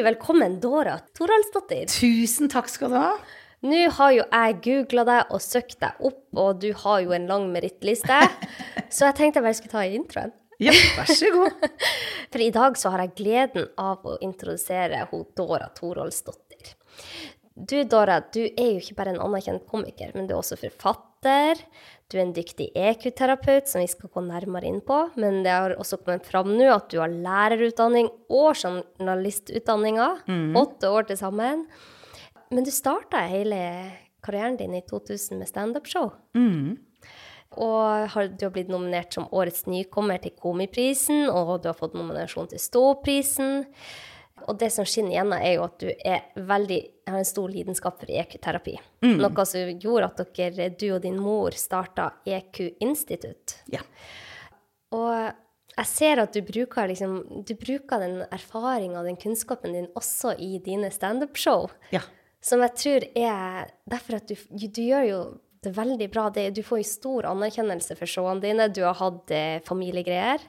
[0.00, 1.88] hjertelig velkommen, Dora Toralsdottir.
[1.92, 3.16] Tusen takk skal du ha.
[3.60, 7.26] Nå har jo jeg googla deg og søkt deg opp, og du har jo en
[7.28, 8.16] lang merittliste.
[8.94, 10.32] Så jeg tenkte jeg bare skulle ta introen.
[10.60, 11.66] Ja, vær så god.
[12.32, 16.74] For i dag så har jeg gleden av å introdusere hun Dora Toralsdottir.
[17.54, 21.60] Du, Dora, du er jo ikke bare en anerkjent komiker, men du er også forfatter.
[22.10, 24.96] Du er en dyktig EQ-terapeut, som vi skal gå nærmere inn på.
[25.20, 30.08] Men det har også kommet fram nå at du har lærerutdanning og journalistutdanninga.
[30.26, 30.58] Mm.
[30.58, 31.68] Åtte år til sammen.
[32.50, 33.60] Men du starta hele
[34.26, 36.10] karrieren din i 2000 med standup-show.
[36.34, 36.80] Mm.
[37.62, 41.94] Og har, du har blitt nominert som årets nykommer til Komiprisen, og du har fått
[41.98, 43.64] nominasjon til Ståprisen.
[44.48, 46.80] Og det som skinner igjennom, er jo at du er veldig,
[47.10, 48.76] har en stor lidenskap for EQ-terapi.
[49.04, 49.18] Mm.
[49.20, 53.60] Noe som gjorde at dere, du og din mor starta EQ-institutt.
[53.74, 53.82] Ja.
[54.96, 55.12] Og
[55.76, 60.34] jeg ser at du bruker, liksom, du bruker den erfaringa og den kunnskapen din også
[60.38, 61.70] i dine standup-show.
[61.94, 62.02] Ja.
[62.44, 65.20] Som jeg tror er Derfor at du, du gjør jo
[65.60, 66.28] det veldig bra.
[66.32, 68.68] Det, du får jo stor anerkjennelse for showene dine.
[68.72, 70.40] Du har hatt eh, familiegreier,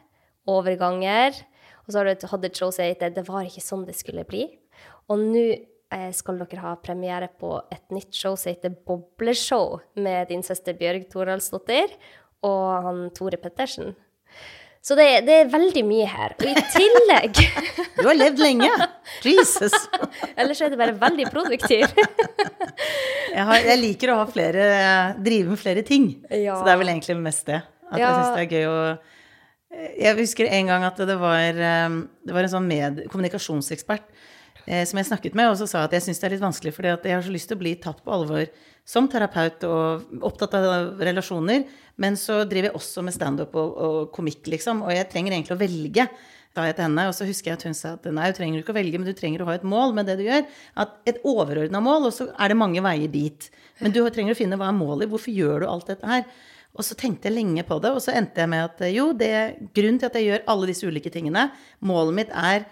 [0.50, 1.36] overganger
[1.92, 4.50] og så hadde du hatt et show som 'Det var ikke sånn det skulle bli'.
[5.10, 5.46] Og nå
[5.92, 10.74] eh, skal dere ha premiere på et nytt show som heter 'Bobleshow', med din søster
[10.74, 11.92] Bjørg Toralsdottir
[12.44, 13.96] og han Tore Pettersen.
[14.82, 16.34] Så det, det, er veldig mye her.
[16.42, 17.38] Og i tillegg
[18.00, 18.70] Du har levd lenge!
[19.22, 19.76] Jesus!
[20.40, 21.86] Ellers er det bare veldig produktiv.
[23.36, 24.66] jeg, har, jeg, liker å ha flere,
[25.22, 26.10] drive med flere ting.
[26.34, 26.58] Ja.
[26.58, 27.62] Så det er vel egentlig mest det.
[27.92, 28.08] At ja.
[28.08, 28.80] jeg syns det er gøy å
[29.72, 34.10] jeg husker en gang at det var, ehm, det var en sånn med, kommunikasjonsekspert
[34.66, 36.76] eh, som jeg snakket med, og så sa at jeg syns det er litt vanskelig,
[36.76, 38.50] fordi jeg har så lyst til å bli tatt på alvor
[38.88, 41.64] som terapeut og opptatt av relasjoner,
[42.02, 45.58] men så driver jeg også med standup og, og komikk, liksom, og jeg trenger egentlig
[45.58, 46.08] å velge.
[46.52, 48.60] Da jeg til henne, og så husker jeg at hun sa at nei, du trenger
[48.60, 50.42] ikke å velge, men du trenger å ha et mål med det du gjør.
[50.84, 53.48] At et overordna mål, og så er det mange veier dit.
[53.80, 56.26] Men du trenger å finne hva er målet, hvorfor gjør du alt dette her?
[56.72, 59.32] Og så tenkte jeg lenge på det, og så endte jeg med at jo, det
[59.76, 61.50] grunnen til at jeg gjør alle disse ulike tingene
[61.84, 62.64] Målet mitt er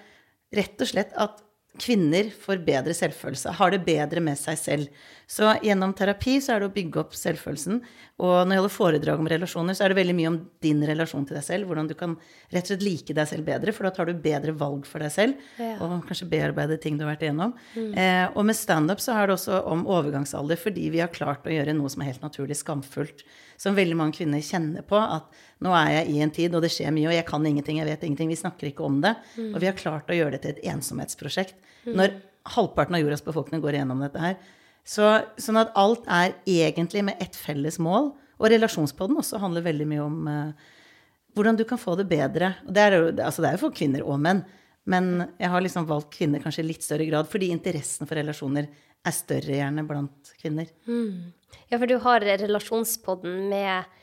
[0.55, 1.43] rett og slett at
[1.79, 4.87] kvinner får bedre selvfølelse, har det bedre med seg selv.
[5.29, 7.83] Så gjennom terapi så er det å bygge opp selvfølelsen.
[8.17, 11.27] Og når jeg gjelder foredrag om relasjoner, så er det veldig mye om din relasjon
[11.29, 11.69] til deg selv.
[11.69, 12.15] Hvordan du kan
[12.49, 15.13] rett og slett like deg selv bedre, for da tar du bedre valg for deg
[15.13, 15.45] selv.
[15.61, 15.75] Ja.
[15.85, 17.53] Og kanskje bearbeide ting du har vært igjennom.
[17.75, 17.93] Mm.
[17.93, 21.53] Eh, og med standup så er det også om overgangsalder, fordi vi har klart å
[21.53, 23.21] gjøre noe som er helt naturlig skamfullt
[23.59, 24.97] som veldig mange kvinner kjenner på.
[24.97, 25.29] At
[25.61, 27.93] nå er jeg i en tid, og det skjer mye, og jeg kan ingenting, jeg
[27.93, 28.33] vet ingenting.
[28.33, 29.13] Vi snakker ikke om det.
[29.37, 29.51] Mm.
[29.53, 31.59] Og vi har klart å gjøre det til et ensomhetsprosjekt.
[31.85, 31.93] Mm.
[32.01, 32.21] Når
[32.55, 34.39] halvparten av jordas befolkning går igjennom dette her.
[34.89, 35.05] Så,
[35.37, 38.13] sånn at alt er egentlig med ett felles mål.
[38.39, 40.69] Og relasjonspodden også handler veldig mye om uh,
[41.37, 42.55] hvordan du kan få det bedre.
[42.65, 44.41] Og det er, altså det er jo for kvinner og menn.
[44.89, 48.69] Men jeg har liksom valgt kvinner kanskje i litt større grad fordi interessen for relasjoner
[49.05, 50.71] er større gjerne blant kvinner.
[50.89, 51.35] Mm.
[51.69, 53.99] Ja, for du har relasjonspodden med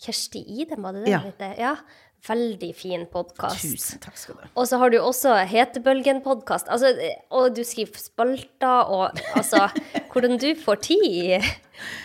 [0.00, 1.12] Kjersti Idem, var det det?
[1.12, 1.50] Ja.
[1.58, 1.74] ja.
[2.20, 3.62] Veldig fin podkast.
[3.64, 4.50] Tusen takk skal du ha.
[4.60, 6.68] Og så har du også Hetebølgen-podkast.
[6.68, 6.90] Altså,
[7.32, 9.70] og du skriver spalter, og altså
[10.12, 11.38] Hvordan du får tid i,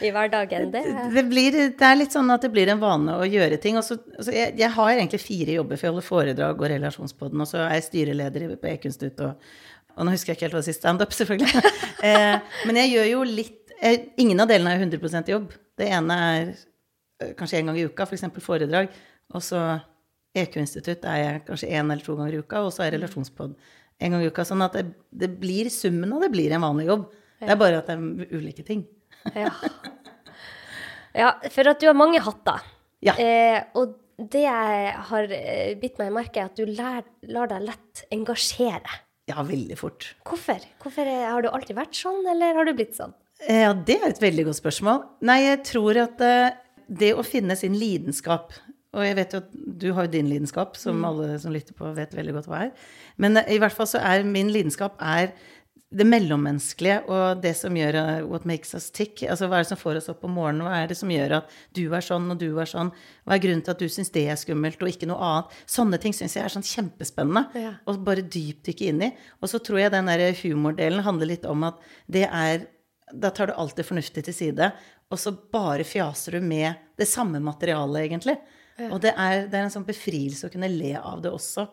[0.06, 3.26] i hverdagen, det det, blir, det er litt sånn at det blir en vane å
[3.28, 3.80] gjøre ting.
[3.82, 7.50] Også, altså, jeg, jeg, har egentlig fire jobber, for jeg holder foredrag og relasjonspodden, og
[7.50, 9.50] så er jeg styreleder på E-Kunstut og,
[9.96, 11.74] og nå husker jeg ikke helt hva det sier, standup, selvfølgelig.
[12.08, 15.52] eh, men jeg gjør jo litt jeg, Ingen av delene er 100 jobb.
[15.76, 18.30] Det ene er eh, kanskje en gang i uka, f.eks.
[18.38, 18.94] For foredrag.
[19.36, 19.66] Og så
[20.36, 24.16] EQ-institutt er jeg kanskje én eller to ganger i uka, og så er relasjonspod en
[24.16, 24.46] gang i uka.
[24.48, 24.86] Sånn at det,
[25.16, 27.06] det, blir summen av det blir en vanlig jobb.
[27.42, 28.86] Det er bare at det er ulike ting.
[29.46, 29.52] ja.
[31.16, 32.66] ja, for at du har mange hatter.
[33.06, 33.16] Ja.
[33.22, 37.68] Eh, og det jeg har eh, bitt meg merke, er at du lar, lar deg
[37.70, 39.02] lett engasjere.
[39.30, 40.12] Ja, veldig fort.
[40.28, 40.62] Hvorfor?
[40.84, 41.10] Hvorfor?
[41.10, 43.16] Har du alltid vært sånn, eller har du blitt sånn?
[43.50, 45.02] Ja, det er et veldig godt spørsmål.
[45.28, 46.56] Nei, jeg tror at eh,
[46.88, 48.54] det å finne sin lidenskap
[48.96, 51.10] Og jeg vet jo at du har jo din lidenskap, som mm.
[51.10, 52.88] alle som lytter på, vet veldig godt hva er.
[53.22, 55.34] Men eh, i hvert fall så er min lidenskap er
[55.96, 59.22] det mellommenneskelige og det som gjør uh, what makes us tick.
[59.30, 60.66] Altså hva er det som får oss opp om morgenen?
[60.66, 62.90] Hva er det som gjør at du er sånn og du er sånn?
[63.24, 65.56] Hva er grunnen til at du syns det er skummelt og ikke noe annet?
[65.72, 67.46] Sånne ting syns jeg er sånn kjempespennende.
[67.68, 67.76] Ja.
[67.88, 69.12] Og bare dypdykke inn i.
[69.40, 71.80] Og så tror jeg den der humordelen handler litt om at
[72.12, 72.66] det er
[73.14, 74.72] da tar du alt det fornuftige til side,
[75.14, 78.36] og så bare fjaser du med det samme materialet, egentlig.
[78.92, 81.68] Og det er, det er, en sånn befrielse å kunne le av det også.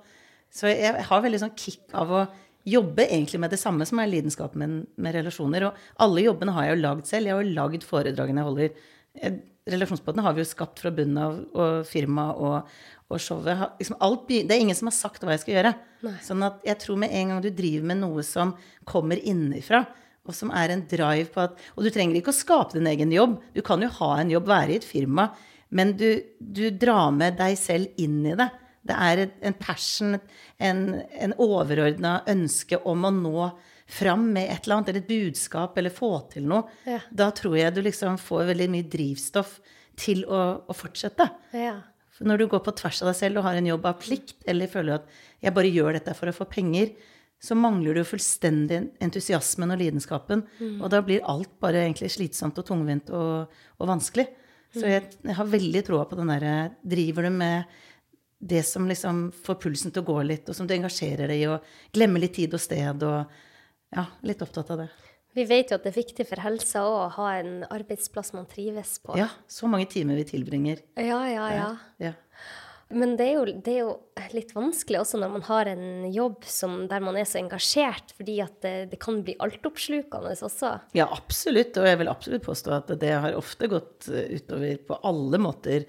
[0.52, 2.22] Så jeg har veldig sånn kick av å
[2.69, 5.64] jobbe egentlig med det samme som er lidenskapen med, med relasjoner.
[5.66, 7.26] Og alle jobbene har jeg jo lagd selv.
[7.26, 9.40] Jeg har jo lagd foredragene jeg holder.
[9.72, 12.70] Relasjonspodden har vi jo skapt fra bunnen av, og firmaet og,
[13.12, 13.56] og showet.
[13.56, 15.75] har- Liksom alt, det er ingen som har sagt hva jeg skal gjøre.
[16.22, 18.54] Sånn at jeg tror med en gang du driver med noe som
[18.84, 19.84] kommer innenfra,
[20.26, 23.10] og som er en drive på at Og du trenger ikke å skape din egen
[23.10, 23.40] jobb.
[23.54, 25.31] Du kan jo ha en jobb, være i et firma,
[25.73, 26.09] men du,
[26.39, 28.49] du drar med deg selv inn i det.
[28.83, 30.17] Det er en passion,
[30.59, 33.47] en, en overordna ønske om å nå
[33.93, 36.67] fram med et eller annet, eller et budskap, eller få til noe.
[36.89, 36.99] Ja.
[37.13, 39.57] Da tror jeg du liksom får veldig mye drivstoff
[40.01, 41.29] til å, å fortsette.
[41.57, 41.79] Ja.
[42.13, 44.39] For når du går på tvers av deg selv og har en jobb av plikt,
[44.49, 46.93] eller føler at jeg bare gjør dette for å få penger,
[47.43, 50.45] så mangler du fullstendig entusiasmen og lidenskapen.
[50.79, 54.29] Og da blir alt bare egentlig slitsomt og tungvint og, og vanskelig.
[54.73, 57.81] Så jeg, jeg har veldig troa på den derre Driver du med
[58.43, 61.49] det som liksom får pulsen til å gå litt, og som du engasjerer deg i,
[61.53, 64.89] og glemmer litt tid og sted, og ja, litt opptatt av det.
[65.33, 68.49] Vi vet jo at det er viktig for helsa òg å ha en arbeidsplass man
[68.51, 69.15] trives på.
[69.21, 70.83] Ja, så mange timer vi tilbringer.
[70.99, 71.47] ja, ja.
[71.55, 71.71] ja.
[72.03, 72.13] Ja.
[72.93, 73.93] Men det er, jo, det er jo
[74.35, 78.39] litt vanskelig også når man har en jobb som, der man er så engasjert, fordi
[78.44, 80.73] at det, det kan bli altoppslukende også.
[80.97, 81.79] Ja, absolutt.
[81.81, 85.87] Og jeg vil absolutt påstå at det har ofte gått eh, utover på alle måter.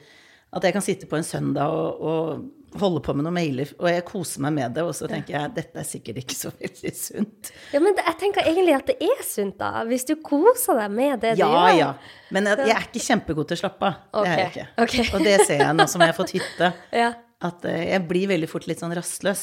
[0.54, 3.88] At jeg kan sitte på en søndag og, og holde på med noen mailer, og
[3.92, 6.94] jeg koser meg med det, og så tenker jeg dette er sikkert ikke så veldig
[6.98, 7.52] sunt.
[7.74, 9.84] Ja, men jeg tenker egentlig at det er sunt, da.
[9.90, 11.68] Hvis du koser deg med det Ja, du gjør.
[11.70, 11.75] ja.
[11.81, 11.92] ja.
[12.34, 14.24] Men jeg, jeg er ikke kjempegod til å slappe av.
[14.24, 14.68] Det er jeg ikke.
[14.86, 15.06] Okay.
[15.14, 16.72] Og det ser jeg nå som jeg har fått hytte.
[17.04, 17.12] Ja.
[17.44, 19.42] At eh, jeg blir veldig fort litt sånn rastløs.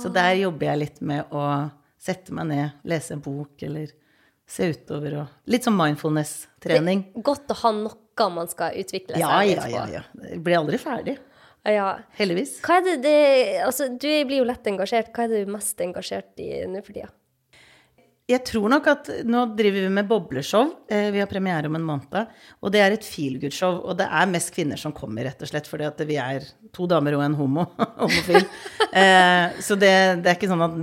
[0.00, 1.42] Så der jobber jeg litt med å
[2.00, 3.90] sette meg ned, lese en bok eller
[4.50, 7.04] se utover og Litt sånn mindfulness-trening.
[7.22, 7.96] Godt å ha noe
[8.34, 9.92] man skal utvikle seg Ja, litt ja, ja, på.
[9.94, 10.28] ja.
[10.30, 11.14] Jeg blir aldri ferdig.
[11.68, 11.88] Ja.
[12.16, 12.58] Heldigvis.
[12.64, 13.16] Hva er det, det
[13.66, 15.10] Altså, du blir jo lett engasjert.
[15.14, 17.10] Hva er det du mest engasjert i nå for tida?
[18.30, 20.68] Jeg tror nok at nå driver vi med bobleshow.
[20.86, 22.28] Eh, Vi har premiere om en måned.
[22.62, 23.80] Og det er et feelgood-show.
[23.90, 26.86] Og det er mest kvinner som kommer, rett og slett, fordi at vi er to
[26.86, 27.66] damer og en homo.
[27.98, 28.46] homofil.
[28.94, 30.78] Eh, så det, det er ikke sånn at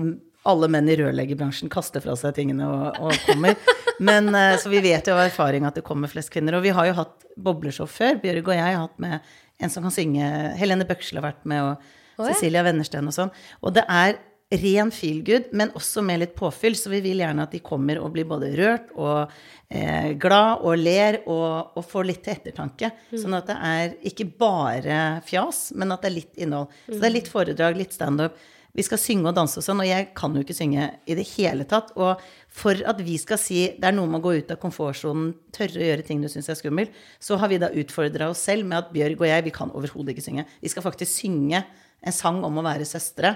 [0.48, 3.56] alle menn i rørleggerbransjen kaster fra seg tingene og, og kommer.
[4.04, 6.60] Men, eh, så vi vet jo av erfaring at det kommer flest kvinner.
[6.60, 8.20] Og vi har jo hatt bobleshow før.
[8.24, 10.32] Bjørg og jeg har hatt med en som kan synge.
[10.60, 11.76] Helene Bøksle har vært med, og
[12.22, 12.34] oh, ja.
[12.34, 13.32] Cecilia Vennersten og sånn.
[13.64, 14.18] Og det er
[14.48, 16.76] ren feel good, men også med litt påfyll.
[16.78, 19.34] Så vi vil gjerne at de kommer og blir både rørt og
[19.68, 22.92] eh, glad og ler og, og får litt til ettertanke.
[23.12, 26.72] Sånn at det er ikke bare fjas, men at det er litt innhold.
[26.86, 28.38] Så det er litt foredrag, litt standup.
[28.78, 31.26] Vi skal synge og danse og sånn, og jeg kan jo ikke synge i det
[31.32, 31.90] hele tatt.
[31.98, 32.22] Og
[32.54, 35.82] for at vi skal si det er noe med å gå ut av komfortsonen, tørre
[35.82, 38.84] å gjøre ting du syns er skummelt, så har vi da utfordra oss selv med
[38.84, 40.46] at Bjørg og jeg, vi kan overhodet ikke synge.
[40.62, 41.64] Vi skal faktisk synge
[42.06, 43.34] en sang om å være søstre.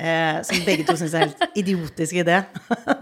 [0.00, 2.40] Eh, som begge to syns er helt idiotisk idé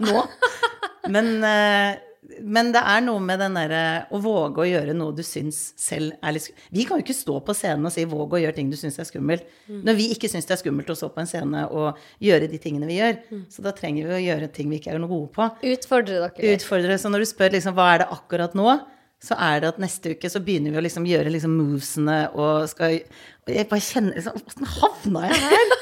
[0.03, 0.25] nå.
[1.13, 2.08] Men, eh,
[2.41, 3.83] men det er noe med den derre
[4.13, 6.67] å våge å gjøre noe du syns selv er litt skummelt.
[6.75, 8.99] Vi kan jo ikke stå på scenen og si 'våg å gjøre ting du syns
[8.99, 11.97] er skummelt', når vi ikke syns det er skummelt å stå på en scene og
[12.21, 13.19] gjøre de tingene vi gjør.
[13.49, 15.49] Så da trenger vi å gjøre ting vi ikke er noe gode på.
[15.73, 16.53] Utfordre dere.
[16.55, 16.97] Utfordre.
[17.01, 18.79] Så når du spør liksom, hva er det akkurat nå,
[19.19, 22.69] så er det at neste uke så begynner vi å liksom gjøre liksom movesene og
[22.71, 23.01] skal
[23.49, 25.73] og Jeg bare kjenner liksom Åssen havna jeg her?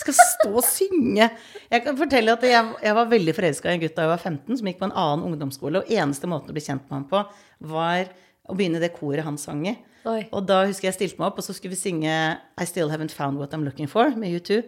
[0.00, 1.28] Skal stå og synge.
[1.70, 4.22] Jeg kan fortelle at jeg, jeg var veldig forelska i en gutt da jeg var
[4.24, 5.82] 15, som gikk på en annen ungdomsskole.
[5.82, 7.22] Og eneste måten å bli kjent med ham på,
[7.72, 8.12] var
[8.50, 9.76] å begynne det koret han sang i.
[10.08, 10.24] Oi.
[10.34, 13.14] Og da husker jeg stilte meg opp, og så skulle vi synge I Still Haven't
[13.14, 14.58] Found What I'm Looking For med U2.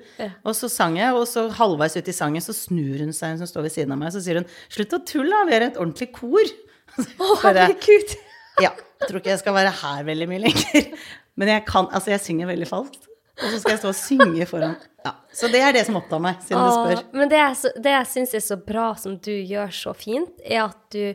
[0.47, 3.43] Og så sang jeg, og så halvveis ut i sangen så snur hun seg, hun
[3.43, 5.57] som står ved siden av meg, og så sier hun Slutt å tulle, da, vi
[5.57, 6.54] er et ordentlig kor.
[7.25, 8.14] Å, herregud!
[8.62, 8.71] ja.
[9.02, 10.87] Jeg tror ikke jeg skal være her veldig mye lenger.
[11.40, 13.11] Men jeg kan Altså, jeg synger veldig falskt.
[13.35, 15.12] Og så skal jeg stå og synge foran Ja.
[15.35, 17.03] Så det er det som opptar meg, siden du spør.
[17.19, 20.62] Men det jeg, det jeg syns er så bra som du gjør så fint, er
[20.69, 21.12] at du,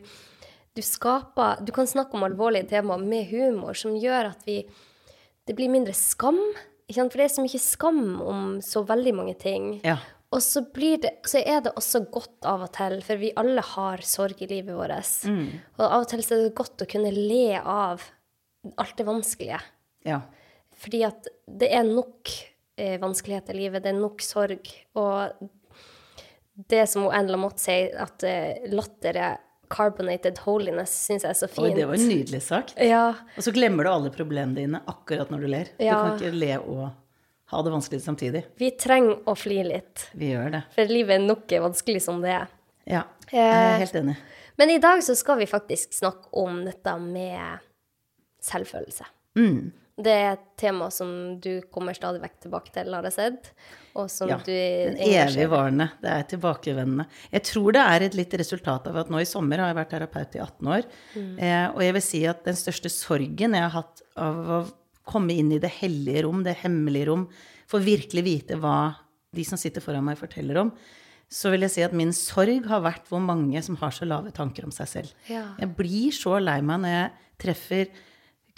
[0.76, 4.62] du skaper Du kan snakke om alvorlige temaer med humor som gjør at vi
[5.48, 6.38] Det blir mindre skam.
[6.90, 9.80] For det er så mye skam om så veldig mange ting.
[9.86, 9.98] Ja.
[10.30, 13.64] Og så, blir det, så er det også godt av og til, for vi alle
[13.66, 15.24] har sorg i livet vårt.
[15.26, 15.48] Mm.
[15.80, 18.04] Og av og til så er det godt å kunne le av
[18.78, 19.62] alt det vanskelige.
[20.06, 20.20] Ja.
[20.80, 21.28] Fordi at
[21.60, 22.32] det er nok
[22.80, 24.70] eh, vanskeligheter i livet, det er nok sorg.
[25.00, 25.50] Og
[26.70, 29.38] det som hun endelig måtte sier, at eh, latter er
[29.70, 31.68] carbonated holiness, syns jeg er så fint.
[31.68, 32.74] Oi, det var nydelig sagt.
[32.82, 35.70] Ja, Og så glemmer du alle problemene dine akkurat når du ler.
[35.78, 36.88] Du kan ikke le og
[37.50, 38.44] ha det vanskelig samtidig.
[38.62, 40.08] vi trenger å fly litt.
[40.18, 40.64] Vi gjør det.
[40.74, 42.52] For livet er nok vanskelig som det er.
[42.90, 43.04] Ja.
[43.30, 44.18] Jeg er helt enig.
[44.58, 47.62] Men i dag så skal vi faktisk snakke om dette med
[48.44, 49.06] selvfølelse.
[49.38, 49.70] Mm.
[50.00, 51.10] Det er et tema som
[51.44, 53.50] du kommer stadig vekk tilbake til, har jeg sett.
[54.00, 55.90] Og som ja, du den evigvarende.
[56.00, 57.08] Det er tilbakevendende.
[57.34, 59.94] Jeg tror det er et litt resultat av at nå i sommer har jeg vært
[59.96, 60.88] terapeut i 18 år.
[61.16, 61.34] Mm.
[61.36, 64.62] Eh, og jeg vil si at den største sorgen jeg har hatt av å
[65.10, 67.28] komme inn i det hellige rom, det hemmelige rom,
[67.70, 68.80] for virkelig vite hva
[69.36, 70.72] de som sitter foran meg, forteller om,
[71.30, 74.32] så vil jeg si at min sorg har vært hvor mange som har så lave
[74.34, 75.12] tanker om seg selv.
[75.30, 75.52] Ja.
[75.60, 77.12] Jeg blir så lei meg når jeg
[77.44, 77.92] treffer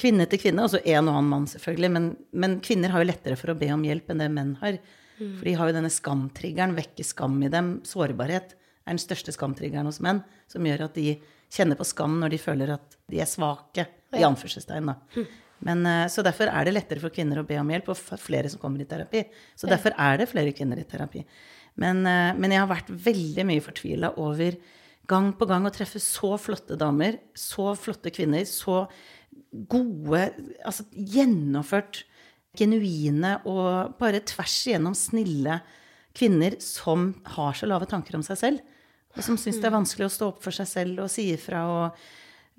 [0.02, 3.38] kvinne til kvinne, altså en og annen mann selvfølgelig, men, men, kvinner har jo lettere
[3.40, 4.80] for å be om hjelp enn det menn har.
[5.20, 5.36] Mm.
[5.38, 7.76] For de har jo denne skamtriggeren, vekker skam i dem.
[7.88, 11.16] Sårbarhet er den største skamtriggeren hos menn, som gjør at de
[11.52, 14.98] kjenner på skam når de føler at de er svake, i anførselstegn, da.
[15.16, 15.30] Mm.
[15.62, 18.50] Men, eh, så derfor er det lettere for kvinner å be om hjelp, og flere
[18.52, 19.24] som kommer i terapi.
[19.56, 21.22] Så derfor er det flere kvinner i terapi.
[21.80, 24.58] Men, eh, men jeg har vært veldig mye fortvila over
[25.08, 28.88] gang på gang å treffe så flotte damer, så flotte kvinner, så
[29.52, 30.22] gode
[30.64, 32.06] Altså gjennomført
[32.58, 35.62] genuine og bare tvers igjennom snille
[36.16, 38.64] kvinner som har så lave tanker om seg selv,
[39.16, 41.62] og som syns det er vanskelig å stå opp for seg selv og si ifra
[41.72, 42.02] og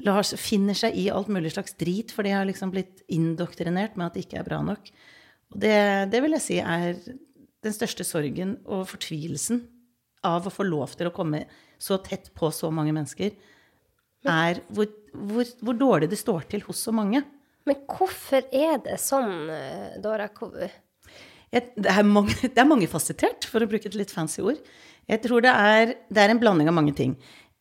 [0.06, 4.08] lar, finner seg i alt mulig slags drit, for de har liksom blitt indoktrinert med
[4.08, 4.88] at det ikke er bra nok.
[5.52, 5.76] Og det,
[6.12, 6.96] det vil jeg si er
[7.62, 9.62] den største sorgen og fortvilelsen
[10.26, 11.44] av å få lov til å komme
[11.82, 13.34] så tett på så mange mennesker,
[14.28, 17.22] er hvor, hvor, hvor dårlig det står til hos så mange.
[17.68, 19.46] Men hvorfor er det sånn,
[20.02, 20.70] Dora Dora?
[21.52, 24.60] Det er, mange, det er mangefasettert, for å bruke et litt fancy ord.
[25.10, 27.16] Jeg tror det er, det er en blanding av mange ting.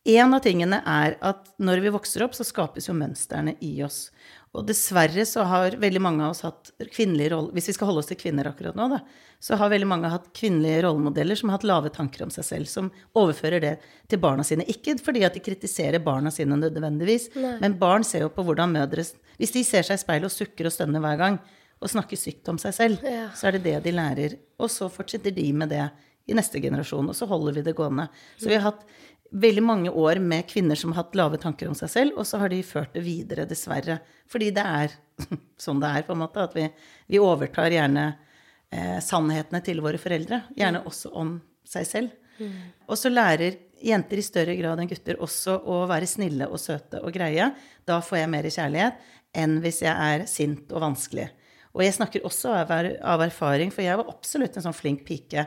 [0.08, 4.06] En av tingene er at når vi vokser opp, så skapes jo mønstrene i oss.
[4.52, 8.02] Og dessverre så har veldig mange av oss hatt kvinnelige roller Hvis vi skal holde
[8.02, 8.98] oss til kvinner akkurat nå, da,
[9.42, 12.68] så har veldig mange hatt kvinnelige rollemodeller som har hatt lave tanker om seg selv,
[12.68, 13.72] som overfører det
[14.12, 14.66] til barna sine.
[14.68, 17.56] Ikke fordi at de kritiserer barna sine nødvendigvis, Nei.
[17.64, 19.06] men barn ser jo på hvordan mødre
[19.40, 21.40] Hvis de ser seg i speilet og sukker og stønner hver gang,
[21.82, 23.26] og snakker sykt om seg selv, ja.
[23.34, 24.36] så er det det de lærer.
[24.62, 25.88] Og så fortsetter de med det
[26.30, 28.06] i neste generasjon, og så holder vi det gående.
[28.38, 28.84] Så vi har hatt
[29.32, 32.40] veldig mange år med kvinner som har hatt lave tanker om seg selv, og så
[32.42, 33.98] har de ført det videre, dessverre.
[34.30, 34.96] Fordi det er
[35.64, 36.44] sånn det er, på en måte.
[36.44, 36.66] At vi,
[37.08, 40.42] vi overtar gjerne eh, sannhetene til våre foreldre.
[40.58, 40.88] Gjerne mm.
[40.92, 41.36] også om
[41.68, 42.16] seg selv.
[42.38, 42.54] Mm.
[42.88, 47.02] Og så lærer jenter i større grad enn gutter også å være snille og søte
[47.02, 47.50] og greie.
[47.88, 49.10] Da får jeg mer kjærlighet
[49.42, 51.30] enn hvis jeg er sint og vanskelig.
[51.72, 55.46] Og jeg snakker også av, av erfaring, for jeg var absolutt en sånn flink pike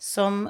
[0.00, 0.46] som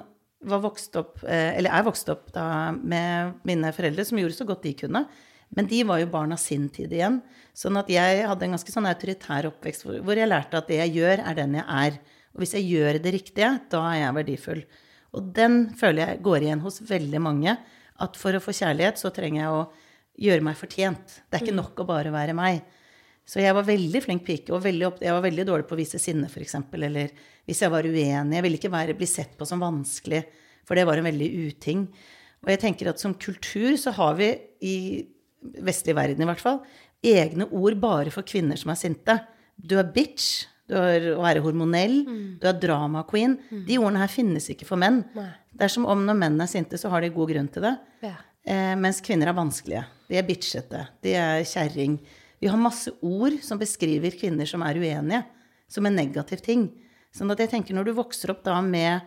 [0.48, 4.46] var vokst opp, eh, eller er vokst opp da, med mine foreldre, som gjorde så
[4.48, 5.06] godt de kunne.
[5.54, 7.20] Men de var jo barna sin tid igjen.
[7.56, 10.96] Sånn at jeg hadde en ganske sånn autoritær oppvekst hvor jeg lærte at det jeg
[10.98, 11.98] gjør, er den jeg er.
[12.34, 14.62] Og hvis jeg gjør det riktige, da er jeg verdifull.
[15.16, 17.54] Og den føler jeg går igjen hos veldig mange.
[18.02, 19.62] At for å få kjærlighet, så trenger jeg å
[20.26, 21.20] gjøre meg fortjent.
[21.24, 21.62] Det er ikke mm.
[21.62, 22.60] nok å bare være meg.
[23.26, 25.98] Så jeg var veldig flink pike, og veldig, jeg var veldig dårlig på å vise
[25.98, 26.54] sinne, f.eks.
[26.78, 27.10] Eller
[27.46, 28.36] hvis jeg var uenig.
[28.38, 30.22] Jeg ville ikke være, bli sett på som vanskelig,
[30.66, 31.86] for det var en veldig uting.
[32.44, 34.30] Og jeg tenker at som kultur så har vi,
[34.62, 34.76] i
[35.66, 36.60] vestlig verden i hvert fall,
[37.06, 39.18] egne ord bare for kvinner som er sinte.
[39.56, 42.22] Du er bitch, du er å være hormonell, mm.
[42.42, 43.36] du er drama queen.
[43.50, 43.64] Mm.
[43.66, 45.02] De ordene her finnes ikke for menn.
[45.18, 45.28] Nei.
[45.56, 47.74] Det er som om når menn er sinte, så har de god grunn til det.
[48.04, 48.16] Ja.
[48.46, 49.84] Eh, mens kvinner er vanskelige.
[50.10, 50.82] De er bitchete.
[51.02, 51.96] De er kjerring.
[52.42, 55.22] Vi har masse ord som beskriver kvinner som er uenige,
[55.68, 56.68] som en negativ ting.
[57.14, 59.06] Sånn at jeg tenker når du vokser opp da med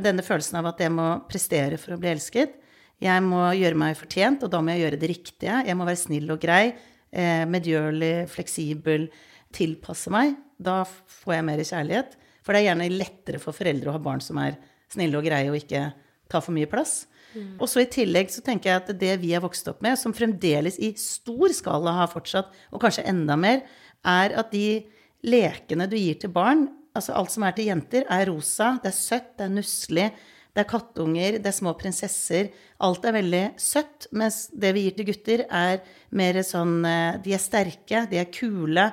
[0.00, 2.56] denne følelsen av at jeg må prestere for å bli elsket,
[3.02, 6.00] jeg må gjøre meg fortjent, og da må jeg gjøre det riktige, jeg må være
[6.00, 6.74] snill og grei,
[7.12, 9.08] eh, medgjørlig, fleksibel,
[9.54, 12.16] tilpasse meg, da får jeg mer kjærlighet.
[12.44, 14.56] For det er gjerne lettere for foreldre å ha barn som er
[14.92, 15.88] snille og greie og ikke
[16.30, 17.04] tar for mye plass.
[17.34, 17.56] Mm.
[17.58, 20.14] Og så i tillegg så tenker jeg at det vi er vokst opp med, som
[20.16, 23.64] fremdeles i stor skala har fortsatt, og kanskje enda mer,
[24.04, 24.84] er at de
[25.24, 28.98] lekene du gir til barn, altså alt som er til jenter, er rosa, det er
[28.98, 30.08] søtt, det er nusselig,
[30.54, 32.52] det er kattunger, det er små prinsesser.
[32.86, 35.80] Alt er veldig søtt, mens det vi gir til gutter, er
[36.14, 38.84] mer sånn eh, De er sterke, de er kule,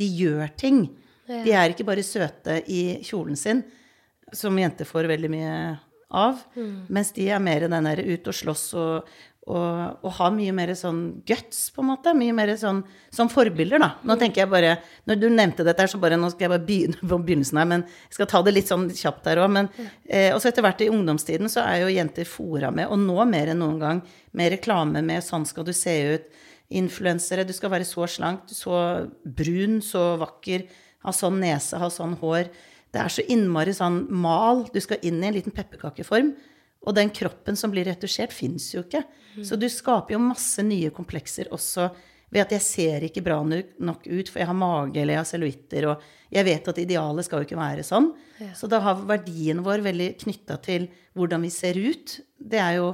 [0.00, 0.86] de gjør ting.
[1.30, 3.60] De er ikke bare søte i kjolen sin,
[4.34, 5.52] som jenter får veldig mye
[6.10, 6.44] av.
[6.56, 6.86] Mm.
[6.92, 9.10] Mens de er mer den derre ut og slåss og,
[9.50, 12.12] og, og, har mye mer sånn guts, på en måte.
[12.16, 12.82] Mye mer sånn
[13.14, 13.90] som forbilder, da.
[14.02, 14.20] Nå mm.
[14.20, 14.76] tenker jeg bare
[15.08, 17.70] Når du nevnte dette her, så bare Nå skal jeg bare begynne på begynnelsen her,
[17.72, 19.50] men jeg skal ta det litt sånn kjapt der òg.
[19.56, 23.18] Men eh, også etter hvert i ungdomstiden så er jo jenter fora med, og nå
[23.30, 24.04] mer enn noen gang,
[24.36, 26.30] med reklame med 'sånn skal du se ut',
[26.70, 30.68] influensere, du skal være så slank, så brun, så vakker,
[31.02, 32.50] ha sånn nese, ha sånn hår.
[32.90, 34.64] Det er så innmari sånn mal.
[34.72, 36.32] Du skal inn i en liten pepperkakeform.
[36.80, 39.02] Og den kroppen som blir retusjert, fins jo ikke.
[39.36, 39.44] Mm.
[39.46, 41.90] Så du skaper jo masse nye komplekser også
[42.30, 45.28] ved at jeg ser ikke bra nok ut, for jeg har mage eller jeg har
[45.28, 48.12] celluitter, og jeg vet at idealet skal jo ikke være sånn.
[48.38, 48.52] Ja.
[48.54, 50.86] Så da har verdien vår veldig knytta til
[51.18, 52.20] hvordan vi ser ut.
[52.38, 52.92] Det er jo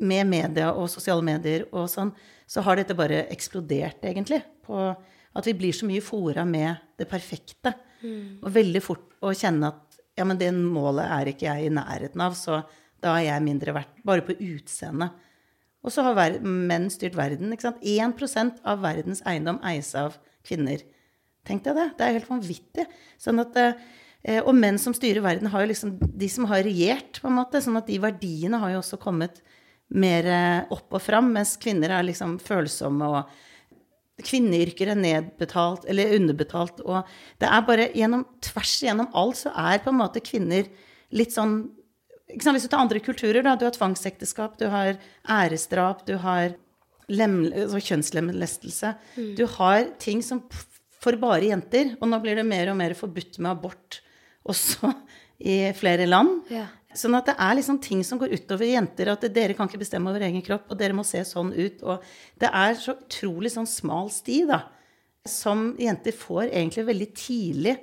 [0.00, 2.14] med media og sosiale medier og sånn,
[2.48, 4.40] så har dette bare eksplodert, egentlig.
[4.64, 7.76] På at vi blir så mye fora med det perfekte.
[8.00, 8.40] Mm.
[8.40, 12.22] Og veldig fort å kjenne at ja, men det målet er ikke jeg i nærheten
[12.24, 12.62] av, så
[13.00, 14.00] da er jeg mindre verdt.
[14.04, 15.16] Bare på utseendet.
[15.80, 17.54] Og så har menn styrt verden.
[17.54, 17.80] ikke sant?
[17.80, 20.82] 1% av verdens eiendom eies av kvinner.
[21.48, 21.86] Tenk deg det.
[21.96, 22.84] Det er helt vanvittig.
[23.20, 27.22] Sånn at, eh, og menn som styrer verden, har jo liksom de som har regjert,
[27.22, 27.64] på en måte.
[27.64, 29.40] Sånn at de verdiene har jo også kommet
[29.88, 33.32] mer eh, opp og fram, mens kvinner er liksom følsomme og
[34.26, 36.80] Kvinneyrker er nedbetalt eller underbetalt.
[36.84, 37.02] Og
[37.42, 40.70] det er bare gjennom, tvers igjennom alt så er på en måte kvinner
[41.10, 41.62] litt sånn
[42.30, 43.56] Hvis du tar andre kulturer, da.
[43.58, 46.52] Du har tvangsekteskap, du har æresdrap, du har
[47.10, 48.92] altså kjønnslemlestelse.
[49.16, 49.32] Mm.
[49.34, 50.44] Du har ting som
[51.00, 51.96] for bare jenter.
[51.98, 53.98] Og nå blir det mer og mer forbudt med abort
[54.46, 54.92] også
[55.50, 56.44] i flere land.
[56.52, 56.68] Ja.
[56.96, 59.12] Sånn at det er liksom ting som går utover jenter.
[59.12, 61.84] At dere kan ikke bestemme over egen kropp, og dere må se sånn ut.
[61.86, 62.02] Og
[62.42, 64.64] det er så utrolig sånn smal sti, da.
[65.28, 67.76] Som jenter får egentlig veldig tidlig.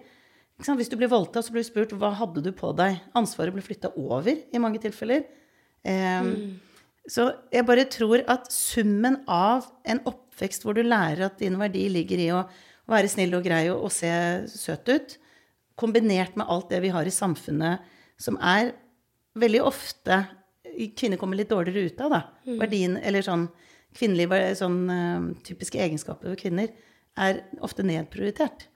[0.57, 2.99] Hvis du blir voldtatt, så blir du spurt hva hadde du på deg.
[3.15, 5.23] Ansvaret blir flytta over i mange tilfeller.
[5.87, 6.47] Um, mm.
[7.07, 11.85] Så jeg bare tror at summen av en oppvekst hvor du lærer at din verdi
[11.93, 12.41] ligger i å
[12.91, 14.09] være snill og grei og, og se
[14.51, 15.15] søt ut,
[15.79, 17.85] kombinert med alt det vi har i samfunnet
[18.19, 18.73] som er
[19.39, 20.25] veldig ofte
[20.97, 22.21] kvinner kommer litt dårligere ut av, da.
[22.45, 22.59] Mm.
[22.61, 23.47] Verdien, eller sånn
[23.97, 26.73] kvinnelige sånn, uh, typiske egenskaper ved kvinner
[27.17, 28.67] er ofte nedprioritert.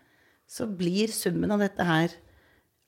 [0.49, 2.15] Så blir summen av dette her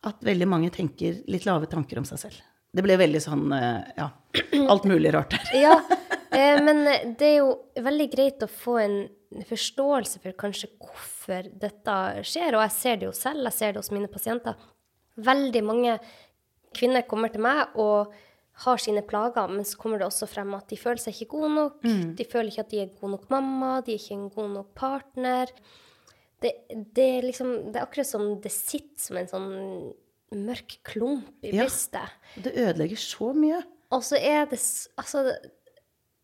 [0.04, 2.42] at veldig mange tenker litt lave tanker om seg selv.
[2.74, 4.10] Det ble veldig sånn uh, ja,
[4.72, 5.54] alt mulig rart her.
[5.62, 5.78] ja,
[6.38, 6.84] eh, men
[7.20, 7.54] det er jo
[7.86, 8.98] veldig greit å få en
[9.50, 12.58] forståelse for kanskje hvorfor dette skjer.
[12.58, 14.58] Og jeg ser det jo selv, jeg ser det hos mine pasienter.
[15.22, 15.98] Veldig mange
[16.76, 18.14] kvinner kommer til meg og
[18.64, 21.54] har sine plager, men så kommer det også frem at de føler seg ikke gode
[21.56, 21.80] nok.
[21.86, 22.14] Mm.
[22.20, 24.70] De føler ikke at de er god nok mamma, de er ikke en god nok
[24.78, 25.54] partner.
[26.44, 29.50] Det, det, er liksom, det er akkurat som det sitter som en sånn
[30.44, 32.14] mørk klump i brystet.
[32.36, 33.64] Ja, det ødelegger så mye.
[33.94, 34.60] Og så er det
[34.98, 35.22] Altså,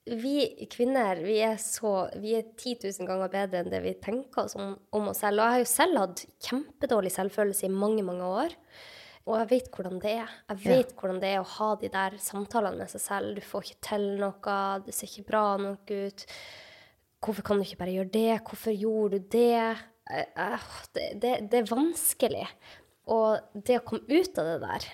[0.09, 4.47] vi kvinner vi er så Vi er 10 000 ganger bedre enn det vi tenker
[4.47, 5.41] oss om, om oss selv.
[5.41, 8.55] Og jeg har jo selv hatt kjempedårlig selvfølelse i mange, mange år.
[9.27, 10.31] Og jeg vet hvordan det er.
[10.49, 10.95] Jeg vet ja.
[10.97, 13.35] hvordan det er å ha de der samtalene med seg selv.
[13.37, 16.25] Du får ikke til noe, det ser ikke bra nok ut.
[17.19, 18.39] Hvorfor kan du ikke bare gjøre det?
[18.47, 19.75] Hvorfor gjorde du det?
[20.09, 22.47] Eh, eh, det, det, det er vanskelig.
[23.09, 24.89] Og det å komme ut av det der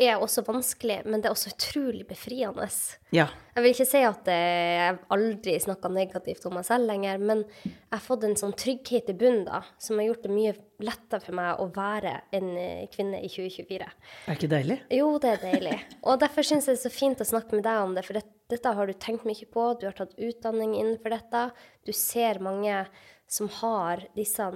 [0.00, 2.64] er også vanskelig, men det er også utrolig befriende.
[3.12, 3.26] Ja.
[3.52, 7.92] Jeg vil ikke si at jeg aldri snakka negativt om meg selv lenger, men jeg
[7.92, 11.36] har fått en sånn trygghet i bunnen da, som har gjort det mye lettere for
[11.36, 13.90] meg å være en eh, kvinne i 2024.
[14.26, 14.80] Er ikke deilig?
[14.96, 15.78] Jo, det er deilig.
[16.00, 18.18] Og derfor syns jeg det er så fint å snakke med deg om det, for
[18.18, 19.68] det, dette har du tenkt mye på.
[19.76, 21.46] Du har tatt utdanning innenfor dette.
[21.84, 22.84] Du ser mange
[23.30, 24.50] som har disse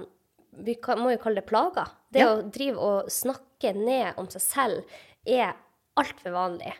[0.57, 1.91] vi må jo kalle det plager.
[2.09, 2.31] Det ja.
[2.33, 5.55] å drive og snakke ned om seg selv er
[5.97, 6.73] altfor vanlig.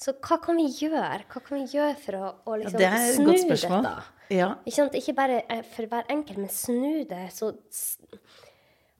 [0.00, 1.22] Så hva kan vi gjøre?
[1.30, 3.94] Hva kan vi gjøre for å, å liksom ja, det snu dette?
[4.34, 4.50] Ja.
[4.66, 7.28] Ikke, ikke, bare eh, for hver enkelt, men snu det.
[7.34, 7.52] Så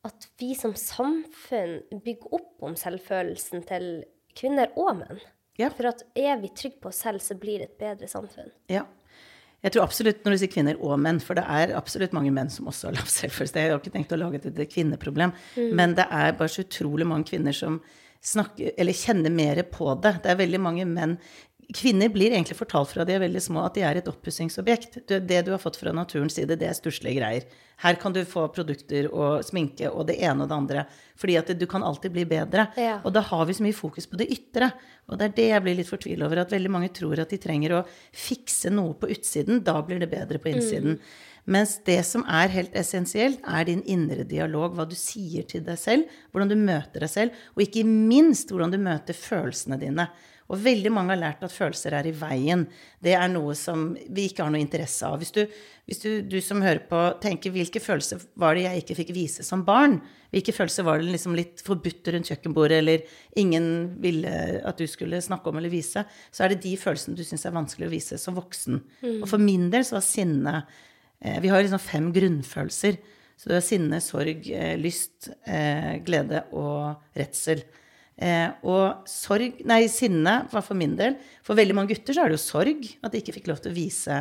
[0.05, 3.89] at vi som samfunn bygger opp om selvfølelsen til
[4.37, 5.23] kvinner og menn.
[5.59, 5.71] Ja.
[5.75, 8.53] For at er vi trygge på oss selv, så blir det et bedre samfunn.
[8.71, 8.85] Ja.
[9.65, 12.51] Jeg tror absolutt, når du sier kvinner og menn, for det er absolutt mange menn
[12.53, 13.63] som også har lav selvfølelse.
[13.63, 15.71] Jeg har ikke tenkt å lage et kvinneproblem, mm.
[15.79, 17.81] men det er bare så utrolig mange kvinner som
[18.25, 20.19] snakke, eller kjenne mer på det.
[20.25, 21.19] Det er veldig mange menn
[21.73, 24.99] Kvinner blir egentlig fortalt fra de er veldig små, at de er et oppussingsobjekt.
[25.09, 27.47] Det du har fått fra naturens side, det er stusslige greier.
[27.83, 30.85] Her kan du få produkter og sminke og det ene og det andre.
[31.19, 32.69] Fordi at du kan alltid bli bedre.
[32.79, 32.99] Ja.
[33.03, 34.71] Og da har vi så mye fokus på det ytre.
[35.09, 37.41] Og det er det jeg blir litt fortvila over, at veldig mange tror at de
[37.41, 39.65] trenger å fikse noe på utsiden.
[39.67, 40.99] Da blir det bedre på innsiden.
[40.99, 41.33] Mm.
[41.45, 44.77] Mens det som er helt essensielt, er din indre dialog.
[44.77, 48.73] Hva du sier til deg selv, hvordan du møter deg selv, og ikke minst hvordan
[48.73, 50.09] du møter følelsene dine.
[50.53, 52.67] Og veldig mange har lært at følelser er i veien.
[53.01, 55.17] Det er noe som vi ikke har noe interesse av.
[55.21, 55.41] Hvis du,
[55.89, 59.47] hvis du, du som hører på, tenker hvilke følelser var det jeg ikke fikk vise
[59.47, 59.99] som barn?
[60.35, 63.69] Hvilke følelser var det liksom litt forbudt rundt kjøkkenbordet, eller ingen
[64.05, 64.35] ville
[64.69, 66.05] at du skulle snakke om eller vise?
[66.29, 68.83] Så er det de følelsene du syns er vanskelig å vise som voksen.
[69.01, 69.23] Mm.
[69.23, 70.59] Og for min del så var sinne
[71.41, 72.99] vi har liksom fem grunnfølelser.
[73.41, 77.65] Så det er sinne, sorg, eh, lyst, eh, glede og redsel.
[78.63, 82.37] Og sorg Nei, sinne var for min del For veldig mange gutter så er det
[82.37, 84.19] jo sorg at de ikke fikk lov til å vise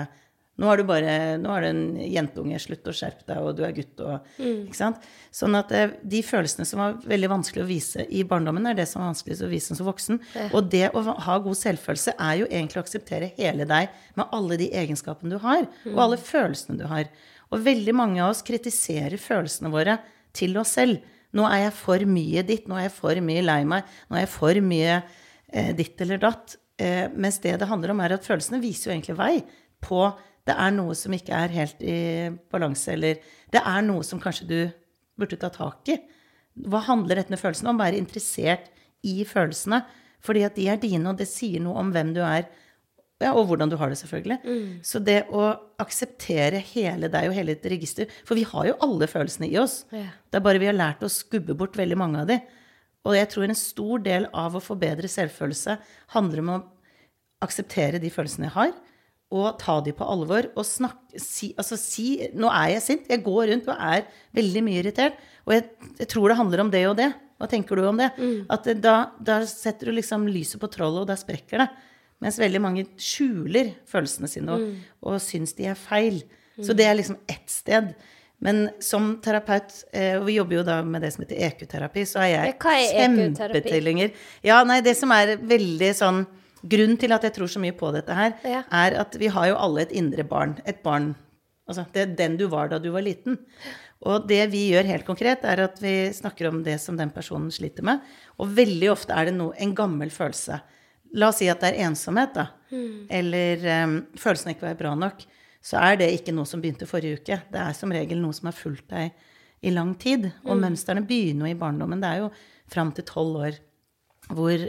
[0.62, 3.63] Nå er du bare Nå er du en jentunge, slutt å skjerpe deg, og du
[3.66, 4.68] er gutt og mm.
[4.68, 5.08] Ikke sant?
[5.34, 8.86] Sånn at eh, de følelsene som var veldig vanskelig å vise i barndommen, er det
[8.89, 10.22] som er vanskelig å vise som voksen.
[10.38, 10.48] Ja.
[10.54, 14.60] Og det å ha god selvfølelse er jo egentlig å akseptere hele deg med alle
[14.62, 15.96] de egenskapene du har, mm.
[15.96, 17.10] og alle følelsene du har.
[17.54, 19.98] Og veldig mange av oss kritiserer følelsene våre
[20.38, 21.02] til oss selv.
[21.34, 24.28] Nå er jeg for mye ditt, nå er jeg for mye lei meg, nå er
[24.28, 26.60] jeg for mye eh, ditt eller datt.
[26.78, 29.34] Eh, mens det det handler om, er at følelsene viser jo egentlig vei
[29.84, 30.06] på
[30.48, 31.98] det er noe som ikke er helt i
[32.52, 33.22] balanse, eller
[33.54, 34.58] det er noe som kanskje du
[35.20, 36.00] burde ta tak i.
[36.68, 37.80] Hva handler dette med følelsene om?
[37.80, 38.68] Være interessert
[39.08, 39.82] i følelsene.
[40.24, 42.48] Fordi at de er dine, og det sier noe om hvem du er,
[43.22, 44.38] ja, og hvordan du har det, selvfølgelig.
[44.44, 44.70] Mm.
[44.84, 45.46] Så det å
[45.80, 49.84] akseptere hele deg og hele ditt register For vi har jo alle følelsene i oss.
[49.96, 50.10] Ja.
[50.28, 52.40] Det er bare vi har lært å skubbe bort veldig mange av de.
[53.08, 55.78] Og jeg tror en stor del av å få bedre selvfølelse
[56.16, 56.62] handler om å
[57.44, 58.74] akseptere de følelsene jeg har,
[59.34, 63.10] og ta de på alvor og snakke si, Altså si Nå er jeg sint.
[63.10, 64.06] Jeg går rundt og er
[64.38, 65.17] veldig mye irritert.
[65.48, 65.65] Og jeg,
[66.00, 67.10] jeg tror det handler om det og det.
[67.41, 68.12] Hva tenker du om det?
[68.15, 68.46] Mm.
[68.54, 71.67] At da, da, setter du liksom lyset på trollet, og da sprekker det.
[72.24, 74.91] Mens veldig mange skjuler følelsene sine og, mm.
[75.10, 76.22] og syns de er feil.
[76.56, 76.67] Mm.
[76.69, 77.91] Så det er liksom ett sted.
[78.43, 82.24] Men som terapeut, eh, og vi jobber jo da med det som heter EQ-terapi, så
[82.24, 84.15] er jeg kjempetilhenger.
[84.46, 86.24] Ja, nei, det som er veldig sånn
[86.63, 88.63] Grunnen til at jeg tror så mye på dette her, ja.
[88.71, 90.58] er at vi har jo alle et indre barn.
[90.65, 91.13] Et barn
[91.63, 93.38] Altså, det er den du var da du var liten.
[94.04, 97.47] Og det vi gjør helt konkret, er at vi snakker om det som den personen
[97.56, 98.02] sliter med.
[98.36, 100.60] Og veldig ofte er det no, en gammel følelse.
[101.15, 102.49] La oss si at det er ensomhet, da.
[102.73, 103.06] Mm.
[103.19, 105.23] Eller um, følelsen av ikke å være bra nok.
[105.63, 107.39] Så er det ikke noe som begynte forrige uke.
[107.54, 109.13] Det er som regel noe som har fulgt deg
[109.63, 110.28] i lang tid.
[110.43, 110.65] Og mm.
[110.65, 112.04] mønstrene begynner jo i barndommen.
[112.04, 112.34] Det er jo
[112.73, 113.62] fram til tolv år
[114.34, 114.67] hvor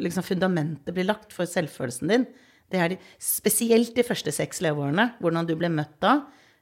[0.00, 2.26] liksom fundamentet blir lagt for selvfølelsen din.
[2.70, 6.20] Det er de, spesielt de første seks leveårene, hvordan du ble møtt da.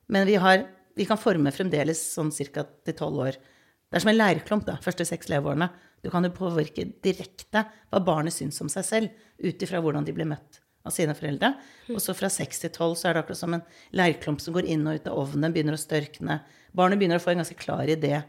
[0.08, 0.64] Men vi, har,
[0.96, 2.64] vi kan forme fremdeles sånn ca.
[2.64, 3.40] til tolv år.
[3.88, 5.68] Det er som en leirklump, da, første seks leveårene.
[6.04, 10.14] Du kan jo påvirke direkte hva barnet syns om seg selv, ut ifra hvordan de
[10.16, 11.52] blir møtt av sine foreldre.
[11.92, 13.64] Og så fra seks til tolv så er det akkurat som en
[13.96, 16.40] leirklump som går inn og ut av ovnen, begynner å størkne.
[16.76, 18.22] Barnet begynner å få en ganske klar idé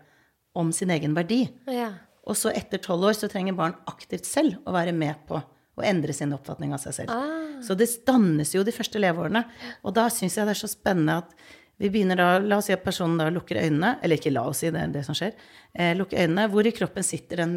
[0.58, 1.46] om sin egen verdi.
[1.70, 1.94] Ja.
[2.30, 5.40] Og så etter tolv år så trenger barn aktivt selv å være med på
[5.80, 7.14] å endre sin oppfatning av seg selv.
[7.14, 7.58] Ah.
[7.66, 9.46] Så det dannes jo de første leveårene.
[9.88, 11.34] Og da syns jeg det er så spennende at
[11.80, 14.66] vi begynner da, La oss si at personen da lukker øynene, eller ikke la oss
[14.66, 15.38] si, det er det som skjer.
[15.72, 17.54] Eh, lukker øynene, hvor i kroppen sitter den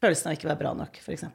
[0.00, 1.26] følelsen av ikke å være bra nok, f.eks.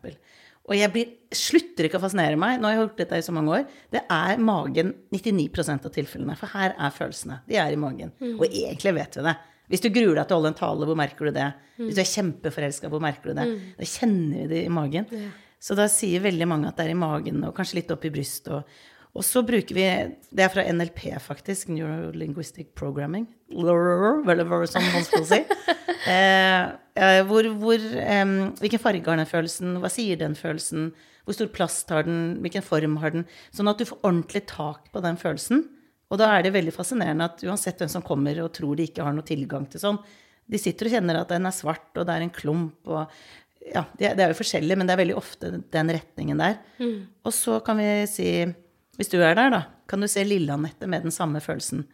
[0.70, 2.58] Og jeg blir, slutter ikke å fascinere meg.
[2.58, 3.64] Nå har jeg gjort dette i så mange år.
[3.94, 6.36] Det er magen 99% av tilfellene.
[6.40, 7.40] For her er følelsene.
[7.50, 8.14] De er i magen.
[8.22, 8.36] Mm.
[8.38, 9.34] Og egentlig vet vi det.
[9.72, 11.48] Hvis du gruer deg til å holde en tale, hvor merker du det?
[11.78, 11.86] Mm.
[11.86, 13.48] Hvis du er kjempeforelska, hvor merker du det?
[13.48, 13.68] Mm.
[13.78, 15.08] Da kjenner vi det i magen.
[15.16, 15.30] Ja.
[15.62, 18.12] Så da sier veldig mange at det er i magen, og kanskje litt opp i
[18.14, 18.50] brystet.
[18.58, 18.82] Og,
[19.14, 19.86] og, så bruker vi
[20.32, 21.70] Det er fra NLP, faktisk.
[21.72, 23.30] Neurolinguistic Programming.
[25.08, 25.42] Sånn si.
[26.16, 29.78] eh, hvor, hvor, eh, hvilken farge har den følelsen?
[29.84, 30.90] Hva sier den følelsen?
[31.24, 32.42] Hvor stor plass tar den?
[32.42, 33.28] Hvilken form har den?
[33.54, 35.68] Sånn at du får ordentlig tak på den følelsen.
[36.12, 39.06] Og da er det veldig fascinerende at uansett hvem som kommer og tror de ikke
[39.06, 40.00] har noe tilgang til sånn,
[40.52, 43.08] de sitter og kjenner at den er svart, og det er en klump, og
[43.72, 46.58] ja, det er jo forskjellig, men det er veldig ofte den retningen der.
[46.82, 46.98] Mm.
[47.24, 48.28] Og så kan vi si,
[48.98, 51.86] hvis du er der, da, kan du se Lille-Anette med den samme følelsen.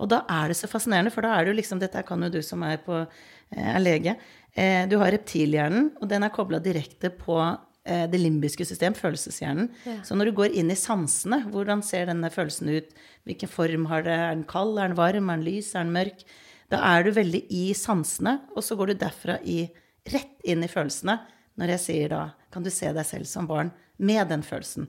[0.00, 2.30] Og da er det så fascinerende, for da er det jo liksom Dette kan jo
[2.32, 3.02] du som er, på,
[3.50, 4.16] eh, er lege.
[4.54, 7.40] Eh, du har reptilhjernen, og den er kobla direkte på
[7.86, 9.68] det limbiske system, følelseshjernen.
[9.86, 10.00] Ja.
[10.02, 12.88] Så når du går inn i sansene, hvordan ser denne følelsen ut?
[13.28, 14.16] Hvilken form har det?
[14.16, 14.74] Er den kald?
[14.78, 15.30] Er den varm?
[15.30, 15.70] Er den lys?
[15.74, 16.24] Er den mørk?
[16.72, 19.66] Da er du veldig i sansene, og så går du derfra i,
[20.10, 21.18] rett inn i følelsene.
[21.56, 22.22] Når jeg sier da
[22.52, 24.86] Kan du se deg selv som barn med den følelsen?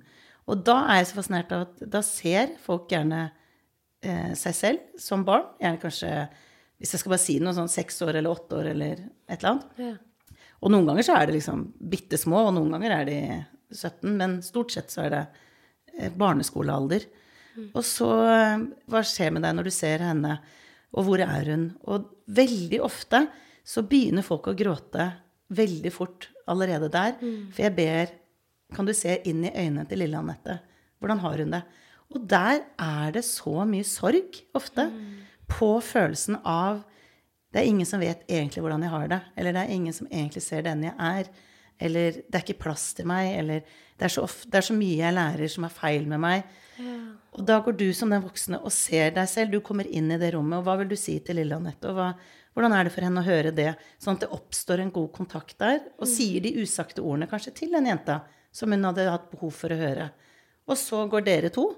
[0.48, 3.26] Og da er jeg så fascinert av at da ser folk gjerne
[4.00, 5.50] eh, seg selv som barn.
[5.60, 6.12] Gjerne kanskje,
[6.80, 9.50] hvis jeg skal bare si noe sånn seks år eller åtte år eller et eller
[9.52, 9.82] annet.
[9.84, 9.94] Ja.
[10.64, 13.20] Og noen ganger så er det liksom bitte små, og noen ganger er de
[13.74, 15.24] 17, men stort sett så er det
[15.98, 17.06] eh, barneskolealder.
[17.58, 17.68] Mm.
[17.74, 20.38] Og så eh, Hva skjer med deg når du ser henne,
[20.98, 21.70] og hvor er hun?
[21.92, 23.26] Og veldig ofte
[23.68, 25.10] så begynner folk å gråte
[25.54, 27.18] veldig fort allerede der.
[27.20, 27.52] Mm.
[27.52, 28.16] For jeg ber
[28.76, 30.58] Kan du se inn i øynene til lille Anette?
[31.00, 31.62] Hvordan har hun det?
[32.12, 35.06] Og der er det så mye sorg ofte mm.
[35.48, 36.82] på følelsen av
[37.58, 39.18] det er ingen som vet egentlig hvordan jeg har det.
[39.34, 41.30] Eller det er ingen som egentlig ser den jeg er.
[41.82, 43.32] Eller det er ikke plass til meg.
[43.40, 43.64] Eller
[43.98, 46.52] det er så, ofte, det er så mye jeg lærer som er feil med meg.
[46.78, 46.98] Ja.
[47.34, 49.58] Og da går du som den voksne og ser deg selv.
[49.58, 50.60] Du kommer inn i det rommet.
[50.60, 51.90] Og hva vil du si til lille Anette?
[51.90, 52.12] Og hva,
[52.54, 53.72] hvordan er det for henne å høre det?
[53.98, 55.82] Sånn at det oppstår en god kontakt der.
[55.98, 56.14] Og mm.
[56.14, 58.22] sier de usagte ordene kanskje til den jenta
[58.54, 60.12] som hun hadde hatt behov for å høre.
[60.70, 61.72] Og så går dere to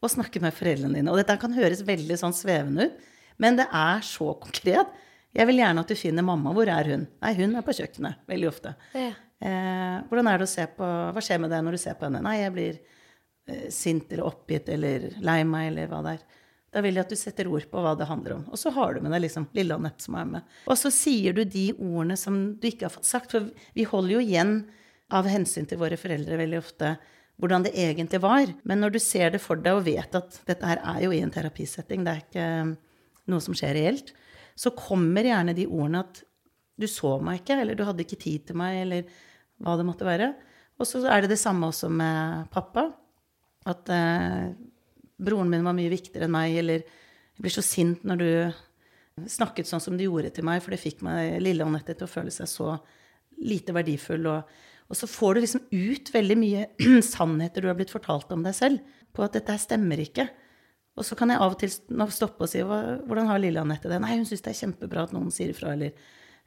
[0.00, 1.12] og snakker med foreldrene dine.
[1.12, 3.10] Og dette kan høres veldig sånn svevende ut,
[3.42, 4.88] men det er så konkret.
[5.36, 6.52] Jeg vil gjerne at du finner mamma.
[6.56, 7.06] Hvor er hun?
[7.22, 8.22] Nei, hun er på kjøkkenet.
[8.30, 8.72] Veldig ofte.
[8.96, 9.12] Ja.
[9.36, 12.08] Eh, hvordan er det å se på Hva skjer med deg når du ser på
[12.08, 12.22] henne?
[12.24, 16.24] Nei, jeg blir eh, sint eller oppgitt eller lei meg eller hva det er.
[16.76, 18.46] Da vil jeg at du setter ord på hva det handler om.
[18.52, 20.56] Og så har du med deg liksom lille Anette som er med.
[20.66, 23.36] Og så sier du de ordene som du ikke har fått sagt.
[23.36, 24.56] For vi holder jo igjen
[25.14, 26.96] av hensyn til våre foreldre veldig ofte
[27.40, 28.50] hvordan det egentlig var.
[28.64, 31.20] Men når du ser det for deg og vet at dette her er jo i
[31.24, 32.48] en terapisetting, det er ikke
[33.30, 34.12] noe som skjer reelt,
[34.56, 36.22] så kommer gjerne de ordene at
[36.76, 39.08] du så meg ikke, eller du hadde ikke tid til meg, eller
[39.64, 40.30] hva det måtte være.
[40.76, 42.90] Og så er det det samme også med pappa.
[43.66, 44.52] At eh,
[45.16, 48.30] broren min var mye viktigere enn meg, eller jeg blir så sint når du
[49.32, 52.12] snakket sånn som du gjorde til meg, for det fikk meg lille Anette til å
[52.12, 52.74] føle seg så
[53.40, 54.28] lite verdifull.
[54.28, 54.56] Og,
[54.88, 56.66] og så får du liksom ut veldig mye
[57.14, 58.84] sannheter du har blitt fortalt om deg selv,
[59.16, 60.28] på at dette her stemmer ikke.
[60.96, 61.72] Og så kan jeg av og til
[62.14, 63.98] stoppe og si hvordan har lille Anette det?
[64.00, 65.92] Nei, hun syns det er kjempebra at noen sier ifra, eller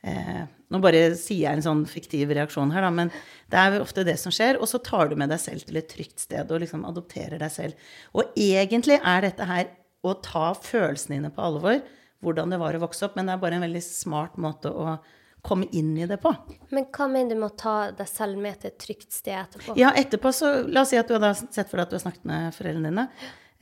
[0.02, 3.10] eh, Nå bare sier jeg en sånn fiktiv reaksjon her, da, men
[3.50, 4.60] det er ofte det som skjer.
[4.62, 7.54] Og så tar du med deg selv til et trygt sted og liksom adopterer deg
[7.54, 7.88] selv.
[8.14, 9.72] Og egentlig er dette her
[10.06, 11.82] å ta følelsene dine på alvor,
[12.24, 15.00] hvordan det var å vokse opp, men det er bare en veldig smart måte å
[15.46, 16.32] komme inn i det på.
[16.76, 19.76] Men hva mener du med å ta deg selv med til et trygt sted etterpå?
[19.80, 22.04] Ja, etterpå så La oss si at du har sett for deg at du har
[22.04, 23.08] snakket med foreldrene dine.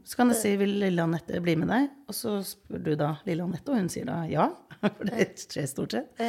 [0.08, 3.18] Så kan jeg si 'Vil lille Anette bli med deg?' Og så spør du da
[3.28, 4.48] lille Anette, og hun sier da ja.
[4.82, 6.22] For det skjer stort sett.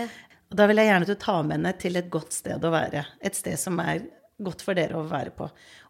[0.51, 2.73] Og da vil jeg gjerne at du tar med henne til et godt sted å
[2.73, 3.05] være.
[3.23, 4.03] Et sted som er
[4.43, 5.49] godt for dere å være på.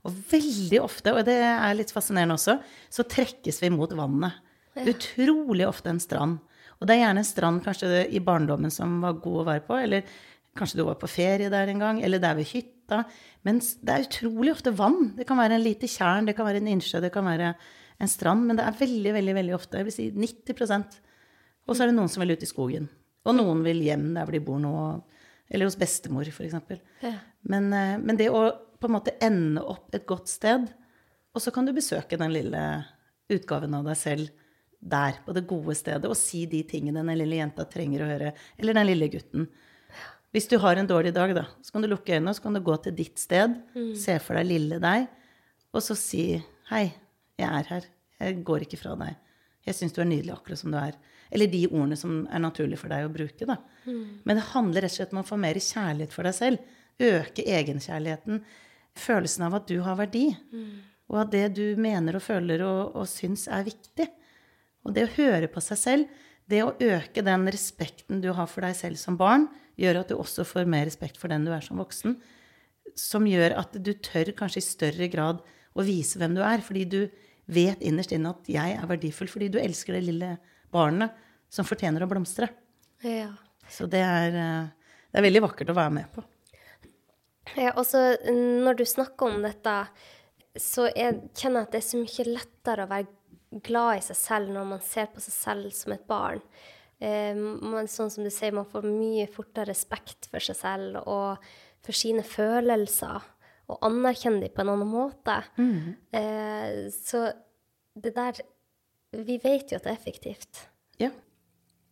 [0.09, 2.59] Og veldig ofte, og det er litt fascinerende også,
[2.91, 4.41] så trekkes vi mot vannet.
[4.79, 6.39] Utrolig ofte en strand.
[6.79, 9.79] Og det er gjerne en strand kanskje i barndommen som var god å være på,
[9.79, 10.19] eller
[10.59, 12.78] kanskje du var på ferie der en gang, eller der ved hytta.
[13.47, 15.13] Men det er utrolig ofte vann.
[15.17, 17.53] Det kan være en lite tjern, det kan være en innsjø, det kan være
[17.99, 20.99] en strand, men det er veldig, veldig veldig ofte, jeg vil si 90%
[21.67, 22.87] Og så er det noen som vil ut i skogen.
[23.29, 24.75] Og noen vil hjem der hvor de bor nå,
[25.51, 26.55] eller hos bestemor, f.eks.
[27.05, 27.13] Ja.
[27.51, 28.47] Men, eh, men det å
[28.79, 30.69] på en måte ende opp et godt sted,
[31.35, 32.63] og så kan du besøke den lille
[33.29, 34.45] utgaven av deg selv
[34.79, 38.33] der, på det gode stedet, og si de tingene den lille jenta trenger å høre.
[38.57, 39.49] Eller den lille gutten.
[40.35, 42.61] Hvis du har en dårlig dag, da, så kan du lukke øynene, så kan du
[42.65, 43.95] gå til ditt sted, mm.
[43.97, 45.07] se for deg lille deg,
[45.73, 46.37] og så si
[46.69, 46.91] 'Hei,
[47.39, 47.85] jeg er her.
[48.21, 49.17] Jeg går ikke fra deg.
[49.65, 50.97] Jeg syns du er nydelig akkurat som du er.
[51.31, 53.47] Eller de ordene som er naturlig for deg å bruke.
[53.49, 53.57] Da.
[53.87, 54.21] Mm.
[54.25, 56.71] Men det handler rett og slett om å få mer kjærlighet for deg selv.
[56.99, 58.41] Øke egenkjærligheten.
[58.99, 60.27] Følelsen av at du har verdi.
[60.53, 60.73] Mm.
[61.13, 64.09] Og at det du mener og føler og, og syns er viktig.
[64.85, 68.65] Og det å høre på seg selv, det å øke den respekten du har for
[68.65, 69.47] deg selv som barn,
[69.79, 72.19] gjør at du også får mer respekt for den du er som voksen.
[72.99, 75.43] Som gjør at du tør kanskje i større grad
[75.79, 76.65] å vise hvem du er.
[76.65, 77.01] Fordi du
[77.49, 80.35] vet innerst inne at jeg er verdifull fordi du elsker det lille
[80.75, 81.15] barnet
[81.53, 82.51] som fortjener å blomstre.
[83.05, 83.31] Ja.
[83.69, 84.69] Så det er, eh,
[85.13, 86.25] det er, veldig vakkert å være med på.
[87.57, 89.77] Ja, og så når du snakker om dette,
[90.61, 94.19] så jeg kjenner jeg at det er så mye lettere å være glad i seg
[94.19, 96.43] selv når man ser på seg selv som et barn.
[96.99, 101.51] Eh, man, sånn som du sier, man får mye fortere respekt for seg selv og
[101.85, 103.27] for sine følelser
[103.69, 105.39] og anerkjenne dem på en annen måte.
[105.61, 105.95] Mm.
[106.19, 107.29] Eh, så
[107.99, 108.41] det der
[109.09, 110.59] Vi vet jo at det er effektivt.
[111.01, 111.09] Ja.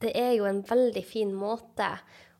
[0.04, 1.86] Det er jo en veldig fin måte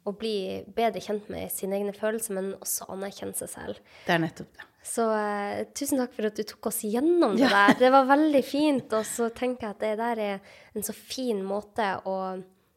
[0.04, 3.80] å bli bedre kjent med sine egne følelser, men også anerkjenne seg selv.
[4.04, 4.66] Det er nettopp det.
[4.86, 7.54] Så eh, tusen takk for at du tok oss gjennom det ja.
[7.54, 7.78] der.
[7.80, 8.92] Det var veldig fint.
[8.94, 12.18] Og så tenker jeg at det der er en så fin måte å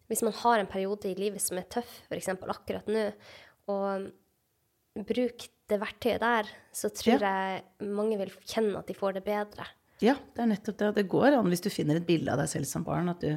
[0.09, 2.31] Hvis man har en periode i livet som er tøff, f.eks.
[2.33, 3.05] akkurat nå,
[3.69, 4.09] og
[5.05, 7.33] bruk det verktøyet der, så tror ja.
[7.33, 9.67] jeg mange vil kjenne at de får det bedre.
[10.01, 10.93] Ja, det er nettopp det.
[10.97, 13.35] Det går an hvis du finner et bilde av deg selv som barn, at du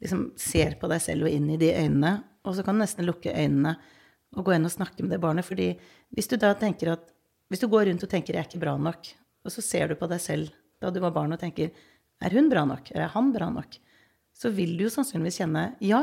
[0.00, 2.14] liksom ser på deg selv og inn i de øynene,
[2.46, 3.74] og så kan du nesten lukke øynene
[4.36, 5.44] og gå inn og snakke med det barnet.
[5.44, 5.74] fordi
[6.14, 7.12] hvis du da tenker at
[7.46, 9.94] Hvis du går rundt og tenker 'jeg er ikke bra nok', og så ser du
[9.94, 10.50] på deg selv
[10.82, 11.70] da du var barn og tenker
[12.20, 13.78] 'er hun bra nok', er han bra nok',
[14.36, 16.02] så vil du jo sannsynligvis kjenne 'ja,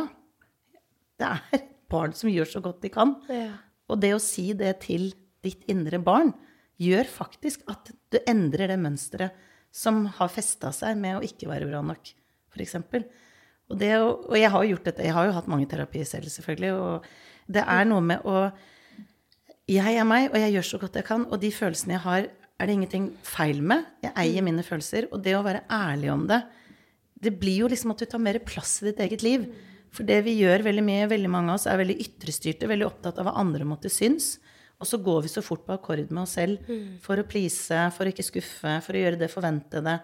[1.22, 3.16] det er barn som gjør så godt de kan'.
[3.30, 3.54] Ja.
[3.90, 6.34] Og det å si det til ditt indre barn,
[6.82, 9.32] gjør faktisk at du endrer det mønsteret
[9.74, 12.14] som har festa seg med å ikke være bra nok,
[12.54, 12.76] f.eks.
[13.72, 15.06] Og, det, og jeg har jo gjort dette.
[15.08, 16.74] Jeg har jo hatt mange terapier selv, selvfølgelig.
[16.78, 18.52] Og det er noe med å
[19.64, 21.24] Jeg er meg, og jeg gjør så godt jeg kan.
[21.32, 22.26] Og de følelsene jeg har,
[22.60, 23.86] er det ingenting feil med.
[24.04, 25.08] Jeg eier mine følelser.
[25.16, 26.42] Og det å være ærlig om det,
[27.24, 29.46] det blir jo liksom at du tar mer plass i ditt eget liv.
[29.94, 33.20] For det vi gjør veldig mye, veldig mange av oss, er veldig ytrestyrte, veldig opptatt
[33.22, 34.38] av hva andre måtte synes.
[34.82, 36.98] Og så går vi så fort på akkord med oss selv mm.
[37.04, 40.00] for å please, for å ikke skuffe, for å gjøre det forventede.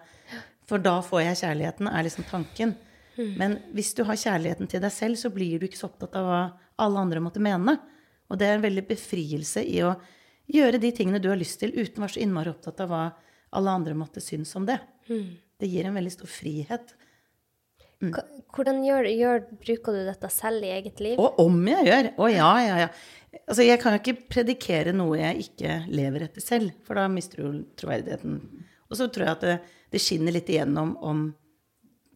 [0.70, 2.76] For da får jeg kjærligheten, er liksom tanken.
[3.18, 3.32] Mm.
[3.36, 6.28] Men hvis du har kjærligheten til deg selv, så blir du ikke så opptatt av
[6.28, 6.40] hva
[6.80, 7.76] alle andre måtte mene.
[8.30, 9.96] Og det er en veldig befrielse i å
[10.50, 13.04] gjøre de tingene du har lyst til, uten å være så innmari opptatt av hva
[13.58, 14.78] alle andre måtte synes om det.
[15.10, 15.34] Mm.
[15.60, 16.94] Det gir en veldig stor frihet.
[18.00, 18.14] Mm.
[18.50, 21.20] Hvordan gjør, gjør, bruker du dette selv i eget liv?
[21.20, 22.08] Og om jeg gjør!
[22.16, 22.88] Å ja, ja, ja.
[23.44, 27.44] Altså, jeg kan jo ikke predikere noe jeg ikke lever etter selv, for da mister
[27.44, 28.40] du troverdigheten.
[28.90, 29.54] Og så tror jeg at det,
[29.92, 31.22] det, skinner litt igjennom om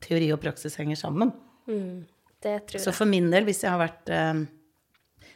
[0.03, 1.31] teori og praksis henger sammen.
[1.71, 2.03] Mm,
[2.43, 2.87] det tror jeg.
[2.89, 4.45] Så for min del, hvis jeg har vært eh,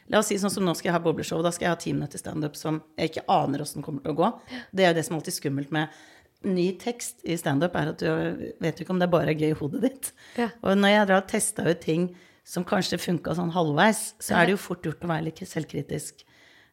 [0.09, 1.41] La oss si sånn som nå skal jeg ha bobleshow.
[1.45, 4.17] Da skal jeg ha ti minutter standup som jeg ikke aner åssen kommer til å
[4.17, 4.29] gå.
[4.73, 5.99] Det er jo det som er alltid skummelt med
[6.47, 9.59] ny tekst i standup, er at du vet ikke om det bare er gøy i
[9.59, 10.11] hodet ditt.
[10.39, 10.49] Ja.
[10.63, 12.09] Og når jeg har testa ut ting
[12.47, 16.23] som kanskje funka sånn halvveis, så er det jo fort gjort å være litt selvkritisk.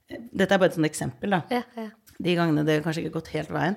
[0.07, 1.43] Dette er bare et sånt eksempel, da.
[1.53, 1.91] Ja, ja.
[2.17, 3.75] De gangene det kanskje ikke har gått helt veien.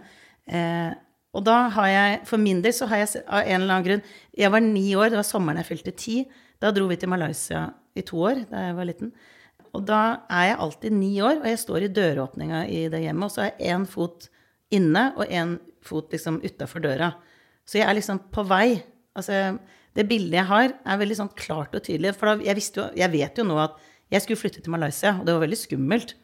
[0.48, 0.92] Eh,
[1.36, 4.06] og da har jeg, for min del så har jeg av en eller annen grunn
[4.34, 6.16] Jeg var ni år, det var sommeren jeg fylte ti.
[6.62, 9.12] Da dro vi til Malaysia i to år da jeg var liten.
[9.78, 13.28] Og da er jeg alltid ni år, og jeg står i døråpninga i det hjemmet,
[13.28, 14.30] og så har jeg én fot
[14.74, 17.14] inne og én fot liksom utafor døra.
[17.68, 18.80] Så jeg er liksom på vei.
[19.18, 19.60] Altså,
[19.98, 22.16] det bildet jeg har, er veldig sånn klart og tydelig.
[22.18, 23.78] For da, jeg, jo, jeg, vet jo nå at
[24.14, 26.16] jeg skulle flytte til Malaysia, og det var veldig skummelt.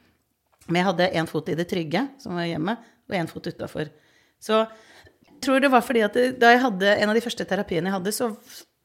[0.67, 3.91] Men jeg hadde én fot i det trygge, som var hjemme, og én fot utafor.
[4.41, 7.91] Så jeg tror det var fordi at da jeg hadde en av de første terapiene
[7.91, 8.31] jeg hadde, så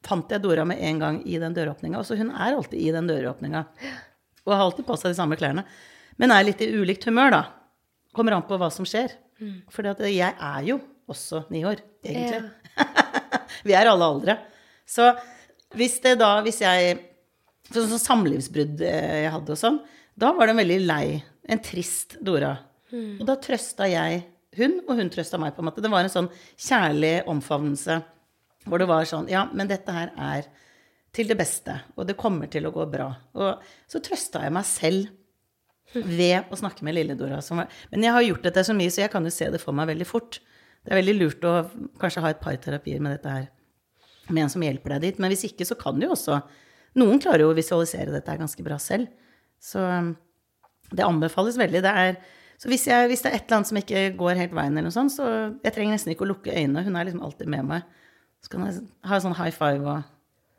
[0.05, 2.03] fant jeg Dora med en gang i den døråpninga.
[2.05, 3.65] Så hun er alltid i den døråpninga.
[4.47, 5.65] Og har alltid på seg de samme klærne.
[6.21, 7.43] Men er litt i ulikt humør, da.
[8.17, 9.13] Kommer an på hva som skjer.
[9.41, 9.59] Mm.
[9.73, 10.79] For jeg er jo
[11.11, 12.41] også ni år, egentlig.
[12.77, 12.87] Ja.
[13.67, 14.37] Vi er alle aldre.
[14.89, 15.11] Så
[15.77, 17.07] hvis det da Hvis jeg
[17.71, 19.77] Sånn som samlivsbrudd eh, jeg hadde og sånn,
[20.19, 21.05] da var det en veldig lei,
[21.47, 22.49] en trist Dora.
[22.91, 23.21] Mm.
[23.21, 24.25] Og da trøsta jeg
[24.59, 25.85] hun, og hun trøsta meg, på en måte.
[25.85, 26.27] Det var en sånn
[26.59, 28.01] kjærlig omfavnelse
[28.67, 30.49] hvor det var sånn Ja, men dette her er
[31.15, 33.07] til det beste, og det kommer til å gå bra.
[33.39, 35.15] Og så trøsta jeg meg selv
[35.95, 37.41] ved å snakke med Lille-Dora.
[37.91, 39.91] Men jeg har gjort dette så mye, så jeg kan jo se det for meg
[39.91, 40.41] veldig fort.
[40.81, 41.55] Det er veldig lurt å
[42.01, 43.49] kanskje ha et par terapier med dette her,
[44.31, 45.23] med en som hjelper deg dit.
[45.23, 46.41] Men hvis ikke, så kan du jo også
[46.99, 49.07] Noen klarer jo å visualisere dette ganske bra selv.
[49.63, 50.09] Så um,
[50.91, 51.85] det anbefales veldig.
[51.85, 52.17] Det er,
[52.59, 54.89] så hvis, jeg, hvis, det er et eller annet som ikke går helt veien, eller
[54.89, 55.29] noe sånt, så
[55.63, 56.83] jeg trenger nesten ikke å lukke øynene.
[56.83, 57.87] Hun er liksom alltid med meg.
[58.43, 59.95] Så kan jeg ha sånn high five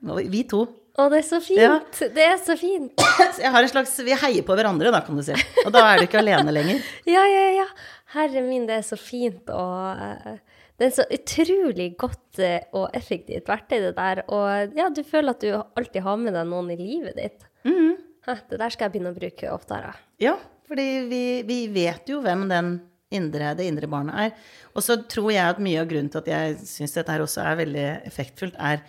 [0.07, 0.63] og vi to.
[0.99, 1.61] Å, det er så fint.
[1.61, 2.07] Ja.
[2.15, 3.03] Det er så fint.
[3.43, 5.35] Jeg har en slags, Vi heier på hverandre, da, kan du si.
[5.63, 6.81] Og da er du ikke alene lenger.
[7.15, 7.67] Ja, ja, ja.
[8.11, 9.47] Herre min, det er så fint.
[9.55, 10.41] Og eh,
[10.81, 14.23] det er så utrolig godt eh, og effektivt verktøy, det der.
[14.27, 17.47] Og ja, du føler at du alltid har med deg noen i livet ditt.
[17.63, 17.95] Mm.
[18.27, 19.95] Det der skal jeg begynne å bruke oftere.
[20.21, 20.35] Ja,
[20.69, 22.75] fordi vi, vi vet jo hvem den
[23.11, 24.51] indre, det indre barnet er.
[24.75, 27.43] Og så tror jeg at mye av grunnen til at jeg syns dette her også
[27.43, 28.83] er veldig effektfullt, er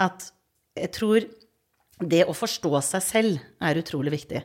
[0.00, 0.30] at
[0.78, 1.26] jeg tror
[2.00, 4.42] det å forstå seg selv er utrolig viktig.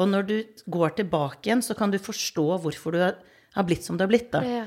[0.00, 0.36] Og når du
[0.70, 4.30] går tilbake igjen, så kan du forstå hvorfor du har blitt som du har blitt.
[4.32, 4.42] da.
[4.46, 4.64] Ja.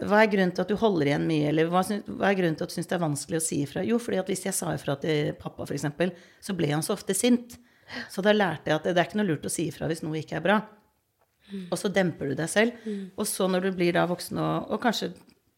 [0.00, 2.72] Hva er grunnen til at du holder igjen mye, eller hva, er grunnen til at
[2.72, 3.82] du syns det er vanskelig å si ifra?
[3.84, 5.88] Jo, fordi at hvis jeg sa ifra til pappa, f.eks.,
[6.46, 7.58] så ble han så ofte sint.
[8.08, 10.20] Så da lærte jeg at det er ikke noe lurt å si ifra hvis noe
[10.22, 10.60] ikke er bra.
[11.50, 11.66] Mm.
[11.66, 12.80] Og så demper du deg selv.
[12.86, 13.10] Mm.
[13.18, 15.10] Og så når du blir da voksen og, og kanskje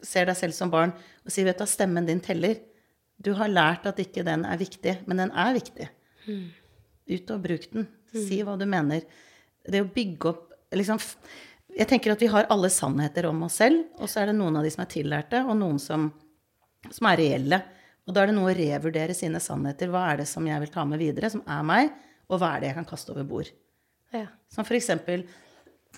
[0.02, 2.58] ser deg selv som barn og sier vet du, stemmen din teller,
[3.22, 5.86] du har lært at ikke den er viktig, men den er viktig.
[6.26, 6.48] Mm.
[7.12, 7.86] Ut og bruk den.
[8.12, 9.04] Si hva du mener.
[9.62, 10.98] Det å bygge opp liksom,
[11.72, 14.58] Jeg tenker at vi har alle sannheter om oss selv, og så er det noen
[14.60, 16.10] av de som er tillærte, og noen som,
[16.90, 17.62] som er reelle.
[18.04, 19.88] Og da er det noe å revurdere sine sannheter.
[19.88, 21.94] Hva er det som jeg vil ta med videre, som er meg,
[22.28, 23.48] og hva er det jeg kan kaste over bord?
[24.12, 24.26] Ja.
[24.52, 25.24] Som for eksempel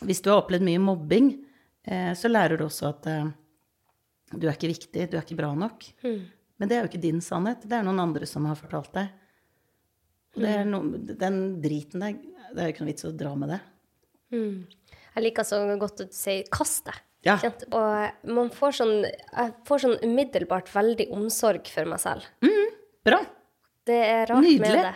[0.03, 1.33] hvis du har opplevd mye mobbing,
[1.87, 3.29] eh, så lærer du også at eh,
[4.35, 5.87] du er ikke viktig, du er ikke bra nok.
[6.03, 6.23] Mm.
[6.59, 7.67] Men det er jo ikke din sannhet.
[7.67, 9.13] Det er noen andre som har fortalt deg.
[10.37, 10.81] No,
[11.15, 12.17] den driten der,
[12.55, 13.61] det er jo ikke noe vits å dra med det.
[14.35, 14.65] Mm.
[15.15, 17.03] Jeg liker så godt å si 'kast deg'.
[17.25, 17.39] Ja.
[17.73, 22.27] Og man får sånn, jeg får sånn umiddelbart veldig omsorg for meg selv.
[22.45, 22.75] Mm,
[23.07, 23.21] bra.
[23.89, 24.61] Det er rart Nydelig.
[24.61, 24.95] med det.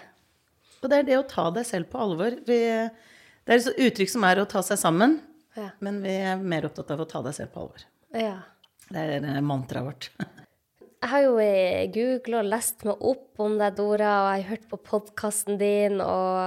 [0.82, 2.36] Og det er det å ta deg selv på alvor.
[2.46, 5.18] Vi, det er et uttrykk som er å ta seg sammen,
[5.56, 5.70] ja.
[5.84, 7.86] men vi er mer opptatt av å ta deg selv på alvor.
[8.12, 8.36] Ja.
[8.88, 10.10] Det er eh, mantraet vårt.
[10.98, 14.48] Jeg har jo eh, googla og lest meg opp om deg, Dora, og jeg har
[14.48, 16.38] hørt på podkasten din, og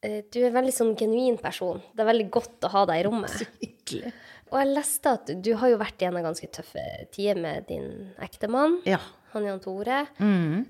[0.00, 1.82] eh, du er en veldig sånn genuin person.
[1.92, 3.34] Det er veldig godt å ha deg i rommet.
[3.42, 4.14] Så hyggelig.
[4.52, 7.86] Og jeg leste at du har jo vært en ganske tøffe tider med din
[8.24, 9.00] ektemann, ja.
[9.32, 10.02] han Jan Tore.
[10.20, 10.64] Mm.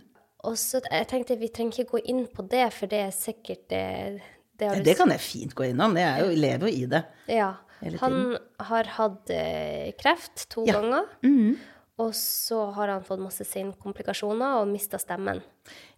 [0.47, 3.69] Og så jeg tenkte vi trenger ikke gå inn på det, for det er sikkert
[3.71, 3.83] det,
[4.59, 5.95] det, ja, det kan jeg fint gå innom.
[5.99, 7.03] Jeg jo, lever jo i det.
[7.31, 7.53] Ja.
[8.03, 10.79] Han har hatt eh, kreft to ja.
[10.79, 11.09] ganger.
[11.27, 11.59] Mm.
[12.03, 15.43] Og så har han fått masse senkomplikasjoner og mista stemmen.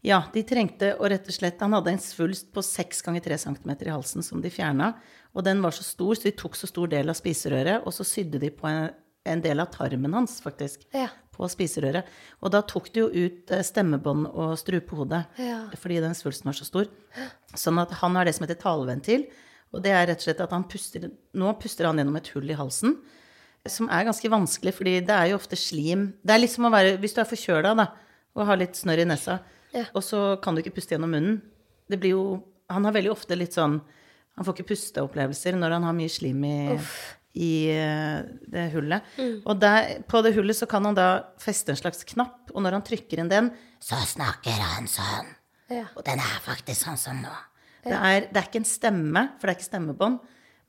[0.04, 3.38] Ja, de trengte å rett og slett Han hadde en svulst på 6 ganger 3
[3.46, 4.92] cm i halsen som de fjerna.
[5.34, 8.04] Og den var så stor, så de tok så stor del av spiserøret, og så
[8.06, 8.90] sydde de på en,
[9.26, 10.84] en del av tarmen hans, faktisk.
[10.94, 11.08] Ja.
[11.34, 12.06] På spiserøret.
[12.44, 15.64] Og da tok de jo ut eh, stemmebånd og strupehode Ja.
[15.80, 16.86] fordi den svulsten var så stor.
[17.58, 19.26] Sånn at han har det som heter taleventil.
[19.74, 22.46] Og det er rett og slett at han puster Nå puster han gjennom et hull
[22.52, 23.00] i halsen.
[23.68, 26.72] Som er ganske vanskelig, fordi det er jo ofte slim Det er litt som å
[26.74, 27.86] være Hvis du er forkjøla, da,
[28.36, 29.38] og har litt snørr i nesa,
[29.74, 29.84] Ja.
[29.94, 31.40] og så kan du ikke puste gjennom munnen.
[31.90, 32.24] Det blir jo
[32.70, 33.80] Han har veldig ofte litt sånn
[34.36, 36.78] Han får ikke pusteopplevelser når han har mye slim i,
[37.38, 39.02] i eh, det hullet.
[39.46, 41.06] Og der, på det hullet så kan han da
[41.38, 45.30] feste en slags knapp, og når han trykker inn den, så snakker han sånn.
[45.70, 45.84] Ja.
[45.94, 47.30] Og den er faktisk sånn som nå.
[47.84, 50.18] Det er, det er ikke en stemme, for det er ikke stemmebånd,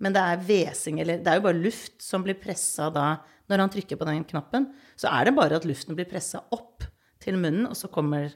[0.03, 3.15] men det er hvesing, eller det er jo bare luft som blir pressa da
[3.47, 6.83] Når han trykker på den knappen, så er det bare at luften blir pressa opp
[7.21, 8.33] til munnen, og så kommer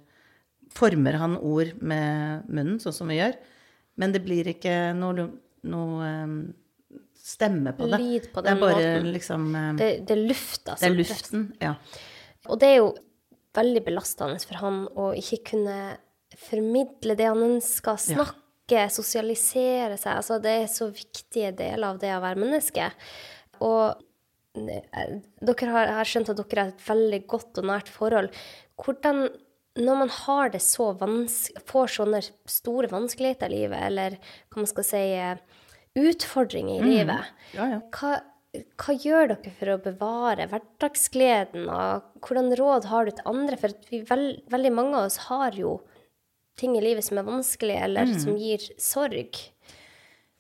[0.70, 3.34] Former han ord med munnen, sånn som vi gjør.
[3.98, 5.26] Men det blir ikke noe,
[5.66, 8.00] noe eh, stemme på det.
[8.04, 9.10] Lyd på det er bare måten.
[9.16, 11.74] liksom eh, Det, det er lufta Det er som luften, ja.
[12.46, 12.92] Og det er jo
[13.58, 15.80] veldig belastende for han å ikke kunne
[16.38, 18.38] formidle det han ønsker, snakke,
[18.94, 20.20] sosialisere seg.
[20.20, 22.90] Altså, det er så viktige deler av det å være menneske.
[23.66, 24.00] Og
[24.60, 28.30] eh, dere har, jeg har skjønt at dere har et veldig godt og nært forhold.
[28.80, 29.26] Hvordan,
[29.80, 34.18] når man har det så vanskelig, får sånne store vanskeligheter i livet, eller
[34.50, 35.38] hva man skal si, eh,
[36.00, 37.80] utfordringer i livet, Ja, ja.
[37.98, 38.20] hva,
[38.80, 43.58] hva gjør dere for å bevare hverdagsgleden, og hvordan råd har du til andre?
[43.60, 45.80] For at vi vel, veldig mange av oss har jo
[46.60, 49.40] ting i livet som er vanskelig, eller som gir sorg.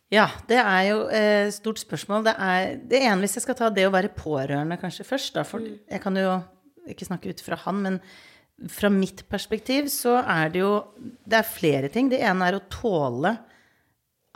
[0.09, 2.23] Ja, det er jo et stort spørsmål.
[2.25, 5.45] Det, er, det ene, hvis jeg skal ta det å være pårørende kanskje først, da,
[5.45, 6.39] for jeg kan jo
[6.89, 7.99] ikke snakke ut fra han, men
[8.73, 12.09] fra mitt perspektiv så er det jo Det er flere ting.
[12.11, 13.37] Det ene er å tåle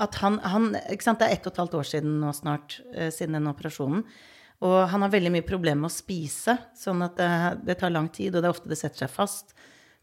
[0.03, 2.79] at han, han ikke sant, Det er ett og et halvt år siden nå snart,
[2.93, 4.05] eh, siden den operasjonen.
[4.63, 7.31] Og han har veldig mye problemer med å spise, sånn at det,
[7.67, 9.51] det tar lang tid, og det er ofte det setter seg fast.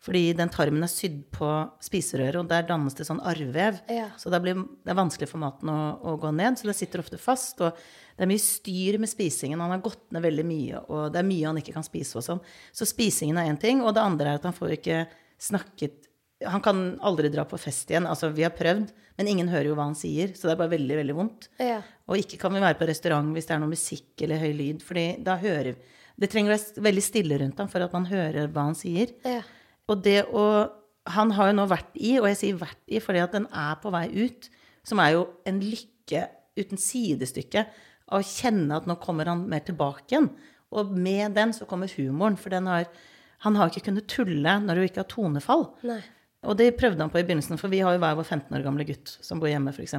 [0.01, 1.49] Fordi den tarmen er sydd på
[1.85, 3.83] spiserøret, og der dannes det sånn arrvev.
[3.93, 4.07] Ja.
[4.17, 7.03] Så det, blir, det er vanskelig for maten å, å gå ned, så det sitter
[7.03, 7.61] ofte fast.
[7.61, 7.77] Og
[8.17, 9.61] det er mye styr med spisingen.
[9.61, 12.25] Han har gått ned veldig mye, og det er mye han ikke kan spise og
[12.25, 12.41] sånn.
[12.73, 15.03] Så spisingen er én ting, og det andre er at han får ikke
[15.41, 16.07] snakket
[16.49, 18.07] Han kan aldri dra på fest igjen.
[18.09, 20.73] Altså, vi har prøvd, men ingen hører jo hva han sier, så det er bare
[20.73, 21.51] veldig, veldig vondt.
[21.61, 21.83] Ja.
[22.09, 24.81] Og ikke kan vi være på restaurant hvis det er noe musikk eller høy lyd,
[24.81, 25.75] fordi da hører
[26.21, 29.13] Det trenger å være veldig stille rundt ham for at man hører hva han sier.
[29.29, 29.43] Ja.
[29.91, 30.45] Og det å
[31.11, 33.79] Han har jo nå vært i, og jeg sier vært i fordi at den er
[33.81, 34.47] på vei ut,
[34.87, 36.21] som er jo en lykke
[36.61, 37.65] uten sidestykke,
[38.15, 40.29] å kjenne at nå kommer han mer tilbake igjen.
[40.77, 42.87] Og med den så kommer humoren, for den har
[43.41, 45.71] Han har ikke kunnet tulle når du ikke har tonefall.
[45.89, 46.03] Nei.
[46.45, 48.65] Og det prøvde han på i begynnelsen, for vi har jo hver vår 15 år
[48.67, 49.97] gamle gutt som bor hjemme, f.eks.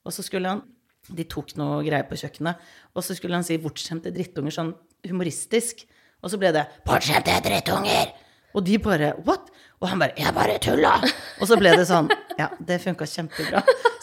[0.00, 0.64] Og så skulle han
[1.12, 2.60] De tok noe greier på kjøkkenet,
[2.94, 4.70] og så skulle han si 'bortskjemte drittunger' sånn
[5.04, 5.82] humoristisk.
[6.22, 8.14] Og så ble det 'bortskjemte drittunger'!
[8.54, 9.48] Og de bare 'what?'
[9.82, 11.12] Og han bare 'jeg bare tulla'.
[11.40, 12.08] Og så ble det sånn.
[12.38, 13.62] Ja, det funka kjempebra.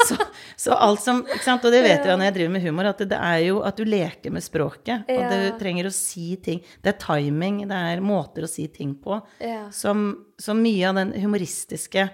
[0.09, 0.15] Så,
[0.57, 1.63] så alt som ikke sant?
[1.65, 3.75] Og det vet jeg når jeg driver med humor, at det, det er jo at
[3.77, 5.05] du leker med språket.
[5.07, 5.29] Og Ja.
[5.29, 6.61] du trenger å si ting.
[6.83, 9.21] Det er timing, det er måter å si ting på.
[9.39, 9.69] Ja.
[9.71, 12.09] Som, som mye av den humoristiske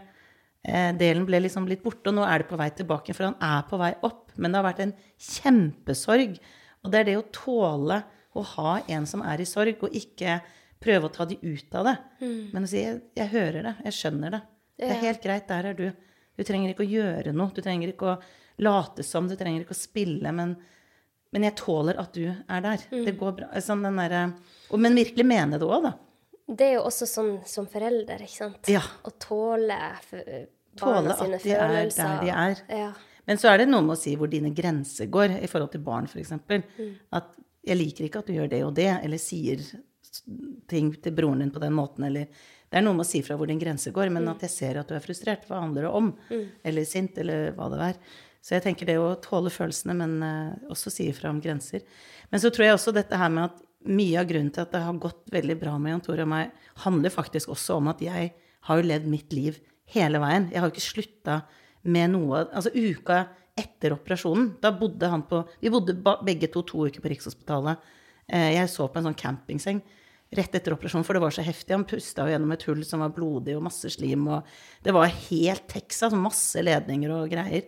[0.65, 3.35] eh, delen ble liksom litt borte, og nå er det på vei tilbake, for han
[3.41, 4.31] er på vei opp.
[4.37, 6.37] Men det har vært en kjempesorg.
[6.83, 8.03] Og det er det å tåle
[8.35, 10.41] å ha en som er i sorg, og ikke
[10.85, 11.95] prøve å ta de ut av det.
[12.53, 14.43] Men å si jeg, 'jeg hører det, jeg skjønner det'.
[14.77, 15.91] Det er helt greit, der er du.
[16.35, 17.51] Du trenger ikke å gjøre noe.
[17.55, 18.21] Du trenger ikke å
[18.59, 20.55] late som, du trenger ikke å spille, men
[21.35, 22.83] men jeg tåler at du er der.
[22.89, 23.47] Det går bra.
[23.59, 24.21] Sånn den derre
[24.71, 25.91] Men virkelig mene det òg, da.
[26.45, 28.69] Det er jo også sånn som forelder, ikke sant?
[28.71, 28.83] Ja.
[29.03, 29.79] Å tåle
[30.75, 32.61] Tåle barna sine at de er der de er.
[32.69, 32.89] Ja.
[33.25, 35.83] Men så er det noe med å si hvor dine grenser går i forhold til
[35.83, 36.35] barn, f.eks.
[36.35, 36.89] Mm.
[37.17, 37.33] At
[37.65, 39.63] jeg liker ikke at du gjør det og det, eller sier
[40.67, 42.27] ting til broren din på den måten, eller
[42.71, 44.13] Det er noe med å si fra hvor din grense går, Mm.
[44.13, 45.45] men at jeg ser at du er frustrert.
[45.47, 46.07] Hva handler det om?
[46.65, 47.95] Eller sint, eller hva det er.
[48.41, 51.81] Så jeg tenker det å tåle følelsene, men uh, også si ifra om grenser.
[52.31, 54.81] Men så tror jeg også dette her med at mye av grunnen til at det
[54.81, 56.51] har gått veldig bra med Jan Tore og meg,
[56.83, 58.33] handler faktisk også om at jeg
[58.67, 59.59] har jo levd mitt liv
[59.93, 60.49] hele veien.
[60.51, 61.43] Jeg har jo ikke slutta
[61.83, 65.93] med noe Altså uka etter operasjonen, da bodde han på Vi bodde
[66.25, 67.77] begge to to uker på Rikshospitalet.
[68.27, 69.81] Eh, Jeg så på en sånn campingseng
[70.35, 71.75] rett etter operasjonen, for det var så heftig.
[71.75, 74.47] Han pusta jo gjennom et hull som var blodig, og masse slim, og
[74.83, 77.67] det var helt Texas, masse ledninger og greier.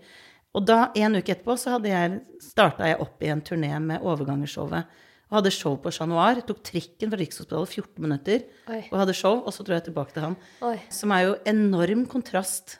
[0.58, 4.88] Og da, en uke etterpå, så jeg starta jeg opp i en turné med Overgangershowet.
[5.30, 6.40] og hadde show på Chat Noir.
[6.48, 8.82] Tok trikken fra Rikshospitalet 14 minutter Oi.
[8.92, 10.38] og hadde show, og så dro jeg tilbake til han.
[10.64, 10.78] Oi.
[10.90, 12.80] Som er jo enorm kontrast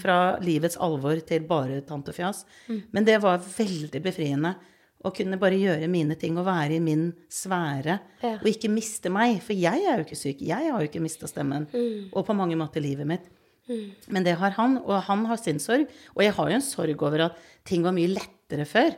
[0.00, 2.46] fra livets alvor til bare tantefjas.
[2.94, 4.54] Men det var veldig befriende
[5.06, 7.98] å kunne bare gjøre mine ting og være i min sfære.
[8.24, 8.36] Ja.
[8.40, 9.38] Og ikke miste meg.
[9.44, 10.40] For jeg er jo ikke syk.
[10.42, 11.68] Jeg har jo ikke mista stemmen.
[12.12, 13.28] Og på mange måter livet mitt.
[14.08, 15.86] Men det har han, og han har sin sorg.
[16.16, 18.94] Og jeg har jo en sorg over at ting var mye lettere før.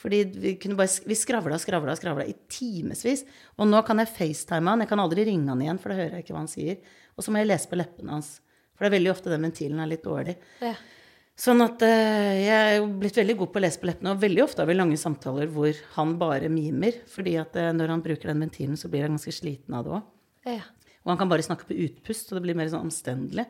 [0.00, 3.26] Fordi vi kunne bare Vi skravla, skravla, skravla i timevis.
[3.58, 4.80] Og nå kan jeg facetime han.
[4.80, 6.80] Jeg kan aldri ringe han igjen, for da hører jeg ikke hva han sier.
[7.14, 8.40] Og så må jeg lese på leppene hans.
[8.74, 10.34] For det er veldig ofte den ventilen er litt dårlig.
[10.64, 10.74] Ja.
[11.34, 14.22] Sånn at eh, jeg er jo blitt veldig god på å lese på leppene, og
[14.22, 17.00] veldig ofte har vi lange samtaler hvor han bare mimer.
[17.10, 19.96] fordi at eh, når han bruker den ventilen, så blir han ganske sliten av det
[19.96, 20.04] òg.
[20.46, 20.62] Ja.
[21.02, 23.48] Og han kan bare snakke på utpust, og det blir mer sånn omstendelig.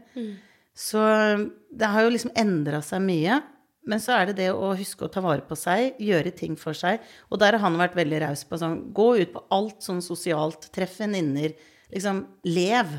[0.75, 1.45] Så eh,
[1.77, 3.43] det har jo liksom endra seg mye.
[3.85, 6.73] Men så er det det å huske å ta vare på seg, gjøre ting for
[6.73, 7.05] seg.
[7.29, 10.71] Og der har han vært veldig raus på sånn Gå ut på alt sånn sosialt.
[10.73, 11.53] Treff venninner.
[11.93, 12.97] Liksom, lev.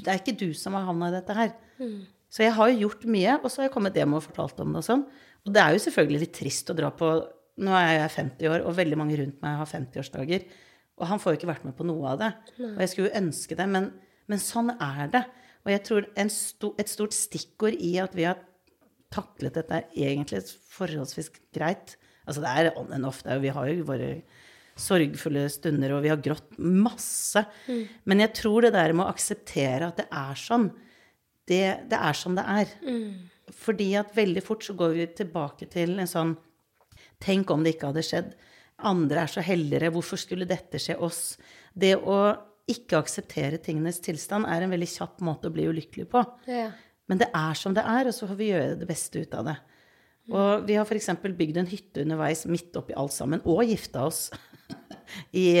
[0.00, 1.52] Det er ikke du som har havna i dette her.
[2.36, 4.74] Så jeg har jo gjort mye, og så har jeg kommet hjem og fortalt om
[4.74, 5.06] det og sånn.
[5.46, 7.16] Og det er jo selvfølgelig litt trist å dra på
[7.56, 10.42] Nå er jeg 50 år, og veldig mange rundt meg har 50-årsdager.
[11.00, 12.28] Og han får jo ikke vært med på noe av det.
[12.74, 13.86] Og jeg skulle jo ønske det, men,
[14.28, 15.22] men sånn er det.
[15.64, 18.42] Og jeg tror en sto, et stort stikkord i at vi har
[19.14, 20.42] taklet dette er egentlig
[20.74, 21.96] forholdsvis greit.
[22.26, 23.22] Altså det er on and off.
[23.24, 24.10] Er vi har jo våre
[24.76, 27.40] sorgfulle stunder, og vi har grått masse.
[28.04, 30.68] Men jeg tror det der med å akseptere at det er sånn,
[31.48, 32.74] det, det er som det er.
[33.54, 36.36] Fordi at veldig fort så går vi tilbake til en sånn
[37.22, 38.32] Tenk om det ikke hadde skjedd.
[38.84, 39.88] Andre er så heldigere.
[39.94, 41.38] Hvorfor skulle dette skje oss?
[41.72, 42.18] Det å
[42.68, 46.20] ikke akseptere tingenes tilstand er en veldig kjapp måte å bli ulykkelig på.
[46.50, 46.68] Ja.
[47.08, 49.48] Men det er som det er, og så får vi gjøre det beste ut av
[49.48, 49.56] det.
[50.34, 51.12] Og vi har f.eks.
[51.22, 54.26] bygd en hytte underveis midt oppi alt sammen, og gifta oss
[55.44, 55.54] i,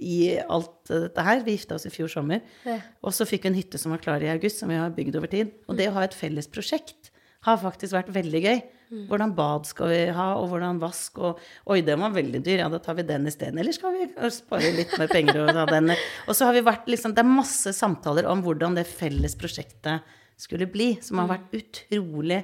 [0.00, 1.44] i alt dette her.
[1.46, 2.42] Vi gifta oss i fjor sommer.
[2.66, 2.80] Ja.
[3.04, 5.20] Og så fikk vi en hytte som var klar i august, som vi har bygd
[5.20, 5.54] over tid.
[5.68, 7.12] Og det å ha et felles prosjekt
[7.46, 8.60] har faktisk vært veldig gøy.
[9.06, 11.38] Hvordan bad skal vi ha, og hvordan vask, og
[11.70, 13.60] Oi, den var veldig dyr, ja, da tar vi den isteden.
[13.62, 15.92] Eller skal vi spare litt mer penger og ta den?
[16.28, 20.16] Og så har vi vært liksom Det er masse samtaler om hvordan det felles prosjektet
[20.40, 22.40] skulle bli, som har vært utrolig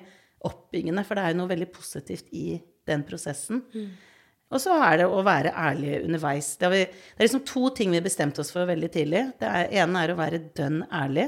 [0.46, 3.64] oppbyggende, for det er jo noe veldig positivt i den prosessen.
[4.54, 6.52] Og så er det å være ærlig underveis.
[6.60, 9.24] Det, vi, det er liksom to ting vi bestemte oss for veldig tidlig.
[9.40, 11.26] Det ene er å være dønn ærlig.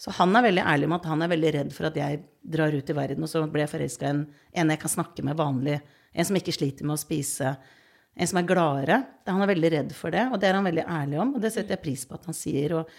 [0.00, 2.22] Så han er veldig ærlig med at han er veldig redd for at jeg
[2.54, 4.22] drar ut i verden, og så blir jeg forelska i en,
[4.62, 5.76] en jeg kan snakke med vanlig.
[6.14, 7.52] En som ikke sliter med å spise.
[8.16, 9.00] En som er gladere.
[9.28, 11.34] Han er veldig redd for det, og det er han veldig ærlig om.
[11.36, 12.78] Og det setter jeg pris på at han sier.
[12.78, 12.94] Og,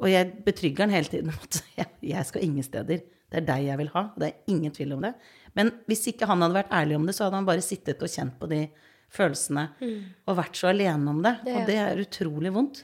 [0.00, 1.60] og jeg betrygger han hele tiden om at
[2.14, 3.04] jeg skal ingen steder.
[3.04, 4.04] Det er deg jeg vil ha.
[4.08, 5.12] og Det er ingen tvil om det.
[5.54, 8.10] Men hvis ikke han hadde vært ærlig om det, så hadde han bare sittet og
[8.10, 8.64] kjent på de
[9.12, 9.68] følelsene
[10.26, 11.36] og vært så alene om det.
[11.44, 12.82] det Og det er utrolig vondt.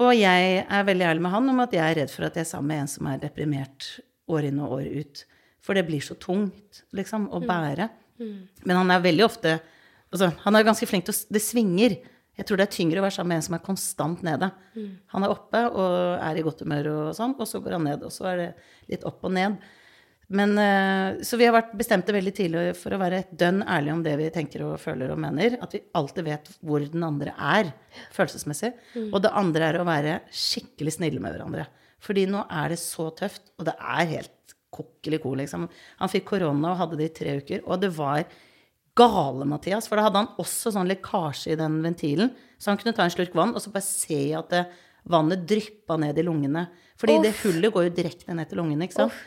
[0.00, 2.46] Og jeg er veldig ærlig med han om at jeg er redd for at jeg
[2.46, 5.24] er sammen med en som er deprimert år inn og år ut.
[5.62, 7.88] For det blir så tungt, liksom, å bære.
[8.64, 9.60] Men han er veldig ofte
[10.12, 11.96] altså, Han er ganske flink til å Det svinger.
[12.38, 14.50] Jeg tror det er tyngre å være sammen med en som er konstant nede.
[15.12, 18.02] Han er oppe og er i godt humør og sånn, og så går han ned.
[18.02, 18.50] Og så er det
[18.88, 19.58] litt opp og ned.
[20.32, 24.02] Men, eh, så vi har vært bestemte veldig tidlig for å være dønn ærlige om
[24.04, 25.58] det vi tenker og føler og mener.
[25.60, 27.72] At vi alltid vet hvor den andre er
[28.16, 28.72] følelsesmessig.
[29.10, 31.66] Og det andre er å være skikkelig snille med hverandre.
[32.02, 35.68] Fordi nå er det så tøft, og det er helt kokkeli-ko, liksom.
[36.00, 38.24] Han fikk korona og hadde det i tre uker, og det var
[38.96, 39.86] gale, Mathias.
[39.88, 43.12] For da hadde han også sånn lekkasje i den ventilen, så han kunne ta en
[43.12, 44.64] slurk vann, og så bare se at det,
[45.12, 46.66] vannet dryppa ned i lungene.
[47.00, 49.22] Fordi det hullet går jo direkte ned til lungene, ikke sant.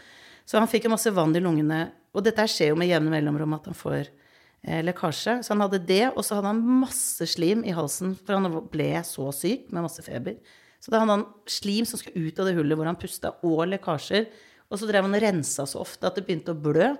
[0.45, 1.87] Så han fikk jo masse vann i lungene.
[2.15, 5.39] Og dette skjer jo med jevne mellomrom at han får eh, lekkasje.
[5.43, 8.91] Så han hadde det, og så hadde han masse slim i halsen, for han ble
[9.07, 10.37] så syk med masse feber.
[10.83, 13.65] Så da hadde han slim som skulle ut av det hullet hvor han pusta, og
[13.73, 14.29] lekkasjer.
[14.69, 16.93] Og så drev han og rensa så ofte at det begynte å blø.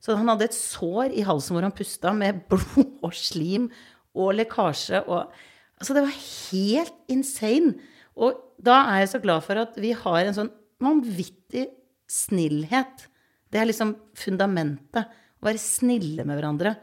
[0.00, 3.70] Så han hadde et sår i halsen hvor han pusta, med blod og slim
[4.16, 5.36] og lekkasje og
[5.76, 7.74] Altså, det var helt insane.
[8.16, 10.48] Og da er jeg så glad for at vi har en sånn
[10.80, 11.66] vanvittig
[12.10, 13.06] snillhet.
[13.50, 15.12] Det er liksom fundamentet.
[15.40, 16.74] Å være snille med hverandre.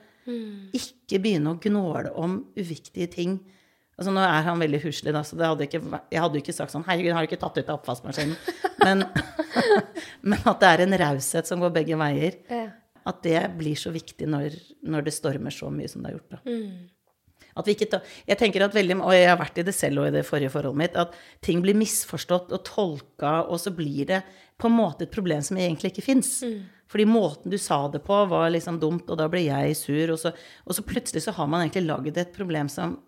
[0.75, 3.37] Ikke begynne å gnåle om uviktige ting.
[3.93, 6.55] Altså Nå er han veldig huslig, da, så det hadde ikke, jeg hadde jo ikke
[6.55, 8.37] sagt sånn 'Herregud, har du ikke tatt ut av oppvaskmaskinen?'
[8.83, 9.05] Men,
[10.27, 12.39] men at det er en raushet som går begge veier.
[12.49, 12.65] Ja.
[13.07, 16.35] At det blir så viktig når, når det stormer så mye som det har gjort.
[16.35, 16.41] da.
[17.53, 20.01] At vi ikke tar, jeg tenker at veldig, og jeg har vært i det selv
[20.01, 21.13] og i det forrige forholdet mitt, at
[21.45, 24.23] ting blir misforstått og tolka, og så blir det
[24.57, 26.43] på en måte et problem som egentlig ikke fins.
[26.93, 30.19] Fordi måten du sa det på, var liksom dumt, og da ble jeg sur, og
[30.21, 30.31] så,
[30.67, 32.99] og så plutselig så har man egentlig lagd et problem som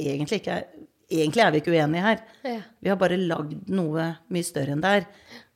[0.00, 0.64] egentlig ikke er
[1.10, 2.20] Egentlig er vi ikke uenige her.
[2.46, 2.58] Ja.
[2.78, 5.06] Vi har bare lagd noe mye større enn det er.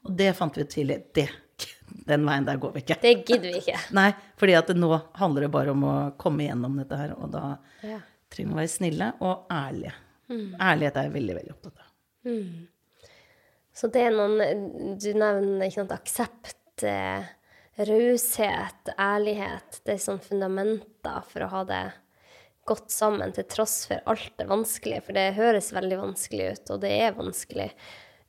[0.03, 0.97] Og det fant vi tidlig.
[1.15, 1.29] Det,
[2.11, 2.97] den veien der går vi ikke.
[3.05, 3.77] Det gidder vi ikke.
[3.95, 4.89] Nei, fordi at nå
[5.21, 7.45] handler det bare om å komme gjennom dette her, og da
[7.87, 8.01] Ja.
[8.35, 9.95] trenger vi å være snille og ærlige.
[10.59, 11.89] Ærlighet er jeg veldig, veldig opptatt av.
[13.75, 17.27] Så det er noen Du nevner ikke sant, aksept, eh,
[17.75, 19.81] raushet, ærlighet.
[19.83, 21.85] Det er sånn fundamenter for å ha det
[22.65, 25.03] godt sammen, til tross for alt det vanskelige.
[25.05, 27.71] For det høres veldig vanskelig ut, og det er vanskelig.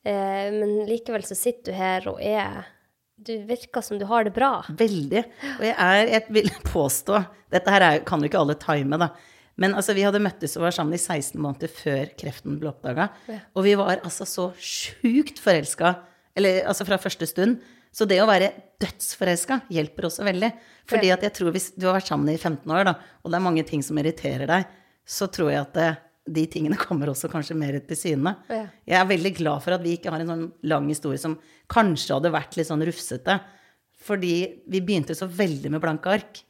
[0.05, 2.71] Eh, men likevel så sitter du her og er
[3.15, 4.65] Du virker som du har det bra.
[4.67, 5.21] Veldig.
[5.55, 7.21] Og jeg er, jeg vil påstå
[7.53, 9.13] Dette her er, kan jo ikke alle time, da.
[9.61, 13.07] Men altså, vi hadde møttes og var sammen i 16 måneder før kreften ble oppdaga.
[13.31, 13.39] Ja.
[13.55, 15.95] Og vi var altså så sjukt forelska,
[16.35, 17.61] eller altså fra første stund.
[17.95, 18.51] Så det å være
[18.83, 20.49] dødsforelska hjelper også veldig.
[20.89, 23.37] Fordi at jeg tror hvis du har vært sammen i 15 år, da, og det
[23.37, 24.73] er mange ting som irriterer deg,
[25.07, 25.89] så tror jeg at det,
[26.35, 28.35] de tingene kommer også kanskje mer til syne.
[28.51, 28.65] Ja.
[28.83, 31.37] Jeg er veldig glad for at vi ikke har en sånn lang historie som
[31.71, 33.39] kanskje hadde vært litt sånn rufsete.
[34.05, 34.35] Fordi
[34.67, 36.43] vi begynte så veldig med blanke ark.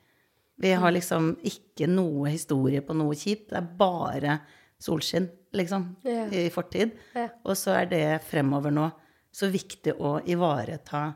[0.57, 3.49] Vi har liksom ikke noe historie på noe kjipt.
[3.51, 4.37] Det er bare
[4.81, 6.25] solskinn, liksom, Ja.
[6.31, 6.91] i fortid.
[7.15, 7.29] Ja.
[7.45, 8.91] Og så er det fremover nå
[9.35, 11.13] så viktig å ivareta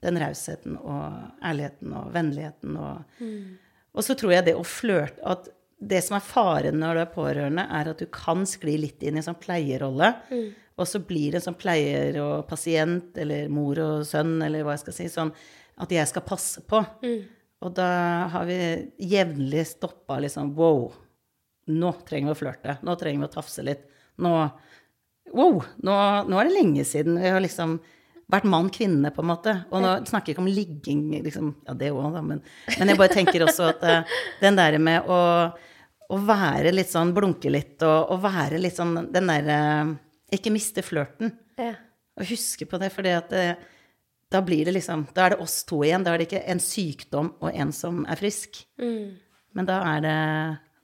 [0.00, 3.04] den rausheten og ærligheten og vennligheten og
[3.98, 5.48] Og så tror jeg det å flørte At
[5.80, 9.14] det som er faren når du er pårørende, er at du kan skli litt inn
[9.14, 10.14] i en sånn pleierrolle.
[10.78, 14.72] Og så blir det en sånn pleier og pasient, eller mor og sønn, eller hva
[14.76, 15.32] jeg skal si, sånn
[15.78, 16.84] at jeg skal passe på.
[17.64, 17.90] Og da
[18.32, 18.58] har vi
[19.10, 20.92] jevnlig stoppa liksom Wow,
[21.74, 22.78] nå trenger vi å flørte.
[22.86, 23.86] Nå trenger vi å tafse litt.
[24.22, 24.34] Nå
[25.28, 25.94] Wow, nå,
[26.24, 27.76] nå er det lenge siden vi har liksom
[28.32, 29.54] vært mann-kvinne, på en måte.
[29.72, 31.50] Og nå snakker jeg ikke om ligging, liksom.
[31.68, 32.42] Ja, det òg, da, men,
[32.76, 35.18] men jeg bare tenker også at uh, den der med å,
[36.08, 39.58] å være litt sånn, blunke litt, og, og være litt sånn den derre
[40.32, 41.32] Ikke miste flørten.
[41.60, 41.74] Ja.
[42.18, 43.06] Og huske på det, for
[44.28, 46.04] da blir det liksom Da er det oss to igjen.
[46.04, 48.60] Da er det ikke en sykdom og en som er frisk.
[49.56, 50.18] Men da er det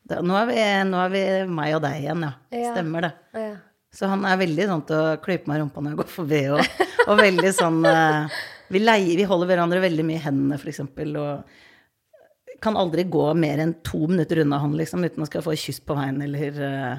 [0.05, 0.57] da, nå, er vi,
[0.91, 2.33] nå er vi meg og deg igjen, ja.
[2.53, 2.73] Ja.
[2.75, 3.13] Stemmer det.
[3.41, 3.53] Ja.
[3.95, 6.41] Så han er veldig sånn til å klype meg i rumpa når jeg går forbi,
[6.53, 8.35] og, og veldig sånn eh,
[8.75, 13.63] vi, leier, vi holder hverandre veldig mye i hendene, eksempel, og kan aldri gå mer
[13.65, 16.61] enn to minutter unna han, liksom, uten å skal få et kyss på veien, eller
[16.69, 16.95] eh,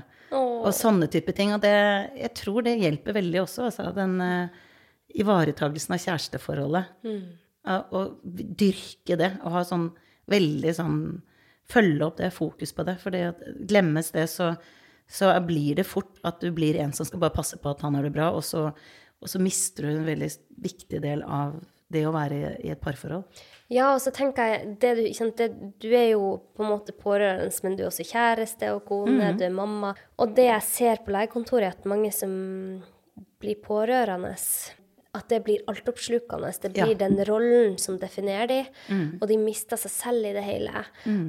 [0.66, 1.54] Og sånne type ting.
[1.54, 1.76] Og det,
[2.18, 4.65] jeg tror det hjelper veldig også, altså, den uh,
[5.16, 6.92] ivaretagelsen av kjæresteforholdet.
[7.66, 9.90] Å dyrke det, og ha sånn
[10.32, 11.00] veldig sånn
[11.66, 12.94] Følge opp det, fokus på det.
[13.02, 13.16] For
[13.66, 14.52] glemmes det, så,
[15.10, 17.98] så blir det fort at du blir en som skal bare passe på at han
[17.98, 18.68] har det bra, og så,
[19.18, 20.30] og så mister du en veldig
[20.62, 21.56] viktig del av
[21.90, 23.26] det å være i, et parforhold.
[23.74, 26.94] Ja, og så tenker jeg det du, sant, det, du er jo på en måte
[26.98, 29.96] pårørende, men du er også kjæreste og kone, du er mamma.
[30.22, 32.34] Og det jeg ser på legekontoret, er at mange som
[33.42, 34.36] blir pårørende,
[35.16, 36.50] at det blir altoppslukende.
[36.62, 37.00] Det blir Ja.
[37.08, 38.60] den rollen som definerer de,
[39.22, 40.86] og de mister seg selv i det hele.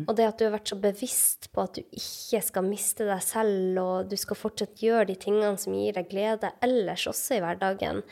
[0.08, 3.22] Og det at du har vært så bevisst på at du ikke skal miste deg
[3.22, 7.40] selv, og du skal fortsatt gjøre de tingene som gir deg glede ellers også i
[7.44, 8.02] hverdagen,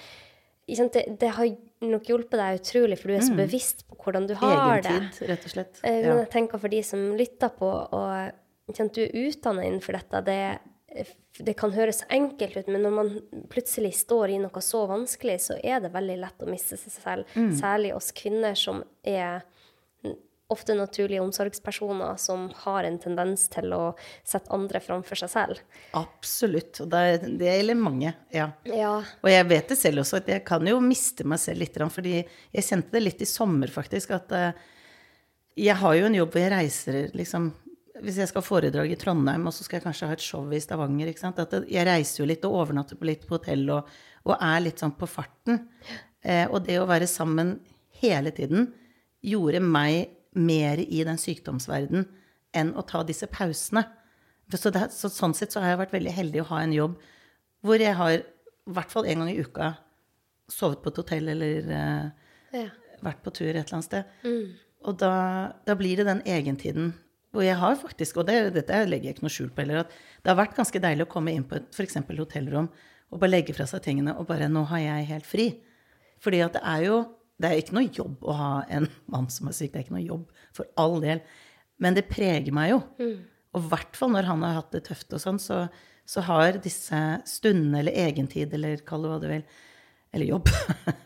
[0.67, 1.51] det, det har
[1.85, 4.91] nok hjulpet deg utrolig, for du er så bevisst på hvordan du har det.
[4.95, 5.81] Egentid, rett og slett.
[5.85, 6.15] Eh, Ja.
[6.23, 8.33] Jeg tenker for de som lytter på, og
[8.73, 10.59] kjent du er utdannet innenfor dette, det,
[11.39, 13.11] det kan høres enkelt ut, men når man
[13.51, 17.35] plutselig står i noe så vanskelig, så er det veldig lett å miste seg selv.
[17.59, 19.43] Særlig oss kvinner som er
[20.55, 23.83] ofte naturlige omsorgspersoner som har en tendens til å
[24.27, 25.63] sette andre framfor seg selv.
[25.97, 26.83] Absolutt.
[26.85, 28.13] Og det, det gjelder mange.
[28.35, 28.51] Ja.
[28.69, 28.99] Ja.
[29.25, 31.81] Og jeg vet det selv også, at jeg kan jo miste meg selv litt.
[31.97, 34.65] Fordi jeg kjente det litt i sommer, faktisk, at eh,
[35.65, 37.51] jeg har jo en jobb hvor jeg reiser liksom
[38.03, 40.49] Hvis jeg skal ha foredrag i Trondheim, og så skal jeg kanskje ha et show
[40.51, 41.13] i Stavanger,
[41.71, 43.93] jeg reiser jo litt og overnatter på litt på hotell og,
[44.27, 45.61] og er litt sånn på farten.
[46.25, 47.59] Eh, og det å være sammen
[48.01, 48.73] hele tiden
[49.25, 52.09] gjorde meg mer i den sykdomsverden
[52.55, 53.85] enn å ta disse pausene.
[54.51, 56.99] Så, det, så sånn sett så har jeg vært veldig heldig å ha en jobb
[57.65, 59.71] hvor jeg har i hvert fall en gang i uka
[60.51, 62.67] sovet på et hotell eller eh, ja.
[63.05, 64.13] vært på tur et eller annet sted.
[64.85, 65.15] Og da,
[65.65, 66.93] da blir det den egentiden
[67.35, 69.95] hvor jeg har faktisk, og det, dette legger jeg ikke noe skjul på heller, at
[70.23, 71.99] det har vært ganske deilig å komme inn på et f.eks.
[72.07, 72.71] hotellrom
[73.11, 75.49] og bare legge fra seg tingene og bare Nå har jeg helt fri.
[76.23, 77.03] Fordi at det er jo
[77.35, 79.73] Det er ikke noe jobb å ha en mann som er syk.
[79.73, 81.19] Det er ikke noe jobb, for all del.
[81.83, 82.77] Men det preger meg jo.
[83.55, 85.65] Og i hvert fall når han har hatt det tøft og sånn, så,
[86.07, 89.43] så har disse stundene eller egentid, eller kall det hva du vil,
[90.15, 90.53] eller jobb,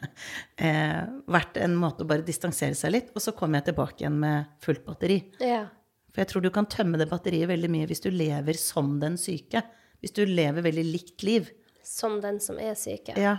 [0.69, 1.01] eh,
[1.33, 3.11] vært en måte å bare distansere seg litt.
[3.17, 5.23] Og så kommer jeg tilbake igjen med fullt batteri.
[5.41, 5.65] ja.
[6.13, 9.19] For jeg tror du kan tømme det batteriet veldig mye hvis du lever som den
[9.21, 9.63] syke.
[10.03, 11.51] Hvis du lever veldig likt liv.
[11.85, 13.39] Som den som er syk, ja.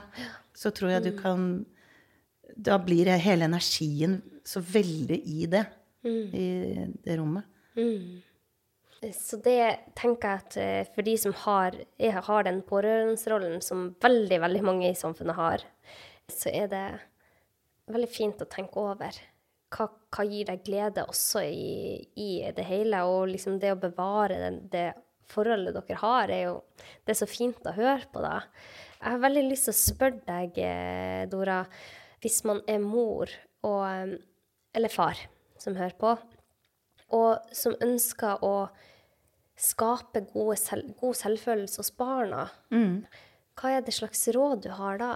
[0.58, 1.20] Så tror jeg du mm.
[1.22, 1.44] kan
[2.58, 5.66] Da blir hele energien så veldig i det.
[6.04, 6.34] Mm.
[6.34, 6.48] I
[7.06, 7.46] det rommet.
[7.78, 8.22] Mm.
[9.16, 11.76] Så det tenker jeg at eh, for de som har,
[12.28, 15.64] har den pårørenderollen som veldig, veldig mange i samfunnet har,
[16.28, 16.86] så er det
[17.90, 19.16] veldig fint å tenke over
[19.74, 23.04] hva, hva gir deg glede også i, i, det hele.
[23.10, 24.92] Og liksom det å bevare den, det
[25.30, 26.56] forholdet dere har, er jo
[27.06, 28.42] Det er så fint å høre på, da.
[29.00, 31.62] Jeg har veldig lyst til å spørre deg, eh, Dora,
[32.24, 33.32] hvis man er mor
[33.64, 34.18] og eh,
[34.76, 35.18] Eller far
[35.60, 36.14] som hører på,
[37.18, 38.70] og som ønsker å
[39.60, 40.22] skape
[40.56, 43.02] selv, god selvfølelse hos barna, mm.
[43.60, 45.10] hva er det slags råd du har da?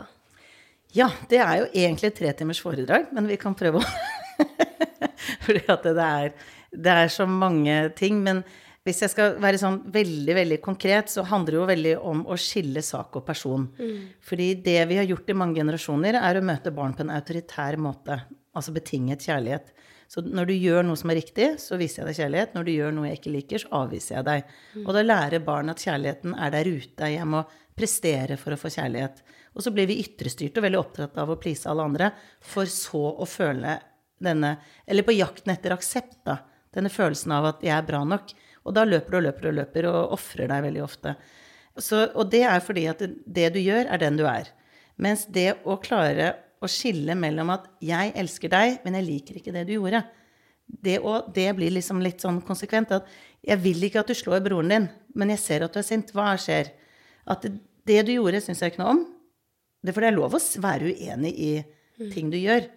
[0.93, 3.93] Ja, det er jo egentlig et tretimers foredrag, men vi kan prøve å
[5.45, 6.33] Fordi at det er,
[6.73, 8.19] det er, så mange ting.
[8.25, 8.41] Men
[8.83, 12.39] hvis jeg skal være sånn veldig veldig konkret, så handler det jo veldig om å
[12.39, 13.69] skille sak og person.
[13.79, 14.11] Mm.
[14.23, 17.79] Fordi det vi har gjort i mange generasjoner, er å møte barn på en autoritær
[17.81, 18.19] måte.
[18.53, 19.73] Altså betinget kjærlighet.
[20.13, 22.51] Så når du gjør noe som er riktig, så viser jeg deg kjærlighet.
[22.53, 24.51] Når du gjør noe jeg ikke liker, så avviser jeg deg.
[24.75, 24.83] Mm.
[24.83, 27.09] Og da lærer barn at kjærligheten er der ute.
[27.09, 27.41] Jeg må
[27.73, 29.23] prestere for å få kjærlighet.
[29.53, 32.11] Og så blir vi ytrestyrte og veldig opptatt av å please alle andre,
[32.41, 33.77] for så å føle
[34.25, 34.57] denne
[34.87, 36.39] Eller på jakten etter aksept, da.
[36.73, 38.33] Denne følelsen av at jeg er bra nok.
[38.63, 41.15] Og da løper du og løper og løper og ofrer deg veldig ofte.
[41.77, 44.49] Så, og det er fordi at det du gjør, er den du er.
[45.01, 49.53] Mens det å klare å skille mellom at 'jeg elsker deg, men jeg liker ikke
[49.53, 50.03] det du gjorde'.
[50.63, 52.91] Det, og, det blir liksom litt sånn konsekvent.
[52.91, 53.07] At
[53.43, 56.13] 'jeg vil ikke at du slår broren din, men jeg ser at du er sint'.
[56.13, 56.71] Hva skjer?
[57.27, 59.03] At det, det du gjorde, syns jeg ikke noe om.
[59.83, 61.65] Det er fordi det er lov å være uenig i
[62.13, 62.69] ting du gjør.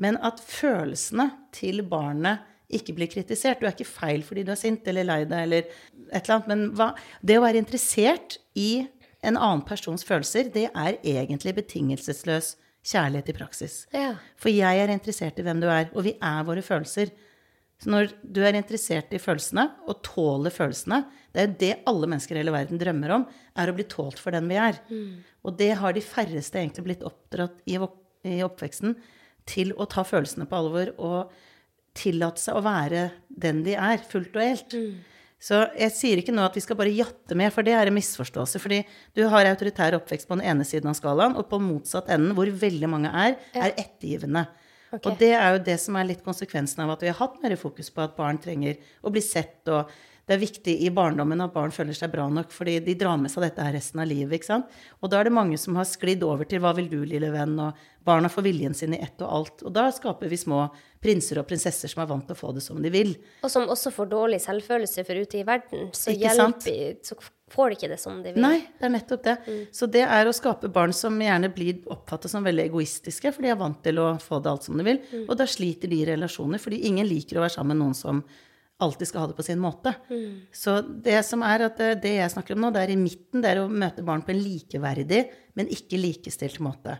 [0.00, 3.60] Men at følelsene til barnet ikke blir kritisert.
[3.60, 5.68] Du er ikke feil fordi du er sint eller lei deg eller
[6.10, 6.50] et eller annet.
[6.50, 6.90] Men hva,
[7.26, 8.86] det å være interessert i
[9.26, 12.54] en annen persons følelser, det er egentlig betingelsesløs
[12.86, 13.74] kjærlighet i praksis.
[13.92, 14.14] Ja.
[14.40, 17.12] For jeg er interessert i hvem du er, og vi er våre følelser.
[17.80, 20.98] Så når du er interessert i følelsene, og tåler følelsene
[21.30, 23.24] Det er jo det alle mennesker i hele verden drømmer om,
[23.54, 24.80] er å bli tålt for den vi er.
[24.90, 25.20] Mm.
[25.46, 27.78] Og det har de færreste egentlig blitt oppdratt i,
[28.26, 28.96] i oppveksten
[29.50, 31.38] til å ta følelsene på alvor og
[31.98, 34.76] tillate seg å være den de er, fullt og helt.
[34.76, 35.10] Mm.
[35.40, 37.96] Så jeg sier ikke nå at vi skal bare jatte med, for det er en
[37.96, 38.60] misforståelse.
[38.60, 38.82] Fordi
[39.16, 42.50] du har autoritær oppvekst på den ene siden av skalaen, og på motsatt enden, hvor
[42.60, 44.44] veldig mange er, er ettergivende.
[44.90, 45.06] Okay.
[45.06, 47.54] Og det er jo det som er litt konsekvensen av at vi har hatt mer
[47.58, 49.90] fokus på at barn trenger å bli sett og
[50.30, 53.32] det er viktig i barndommen at barn føler seg bra nok, fordi de drar med
[53.32, 54.36] seg dette her resten av livet.
[54.36, 54.76] ikke sant?
[55.02, 57.58] Og da er det mange som har sklidd over til 'hva vil du, lille venn',
[57.58, 57.74] og
[58.06, 59.62] barna får viljen sin i ett og alt.
[59.66, 60.70] Og da skaper vi små
[61.02, 63.16] prinser og prinsesser som er vant til å få det som de vil.
[63.42, 65.90] Og som også får dårlig selvfølelse for ute i verden.
[65.92, 67.16] Så, hjelper, så
[67.50, 68.40] får de ikke det som de vil.
[68.40, 69.36] Nei, det er nettopp det.
[69.48, 69.64] Mm.
[69.72, 73.50] Så det er å skape barn som gjerne blir oppfattet som veldig egoistiske, for de
[73.50, 75.02] er vant til å få det alt som de vil.
[75.10, 75.26] Mm.
[75.26, 78.22] Og da sliter de i relasjoner, fordi ingen liker å være sammen med noen som
[78.82, 79.92] alltid skal ha det på sin måte.
[80.10, 80.42] Mm.
[80.52, 83.42] Så det som er at det, det, jeg snakker om nå, det er i midten.
[83.44, 85.24] Det er å møte barn på en likeverdig,
[85.58, 86.98] men ikke likestilt måte.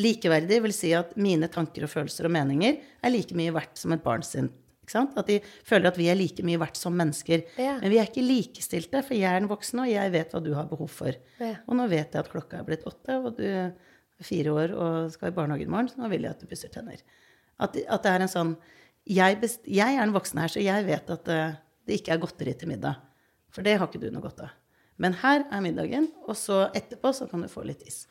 [0.00, 3.92] Likeverdig vil si at mine tanker og følelser og meninger er like mye verdt som
[3.96, 4.50] et barn sin.
[4.92, 7.44] At de føler at vi er like mye verdt som mennesker.
[7.60, 7.76] Ja.
[7.80, 10.52] Men vi er ikke likestilte, for jeg er en voksen, og jeg vet hva du
[10.56, 11.16] har behov for.
[11.40, 11.54] Ja.
[11.66, 13.72] Og nå vet jeg at klokka er blitt åtte, og du er
[14.22, 16.72] fire år og skal i barnehagen i morgen, så nå vil jeg at du pusser
[16.72, 17.00] tenner.
[17.62, 18.52] At, at det er en sånn
[19.08, 21.54] jeg, best, jeg, er den voksne her, så jeg vet at uh,
[21.88, 23.00] det ikke er godteri til middag.
[23.52, 24.52] For det har ikke du noe godt av.
[25.02, 28.04] Men her er middagen, og så etterpå så kan du få litt is.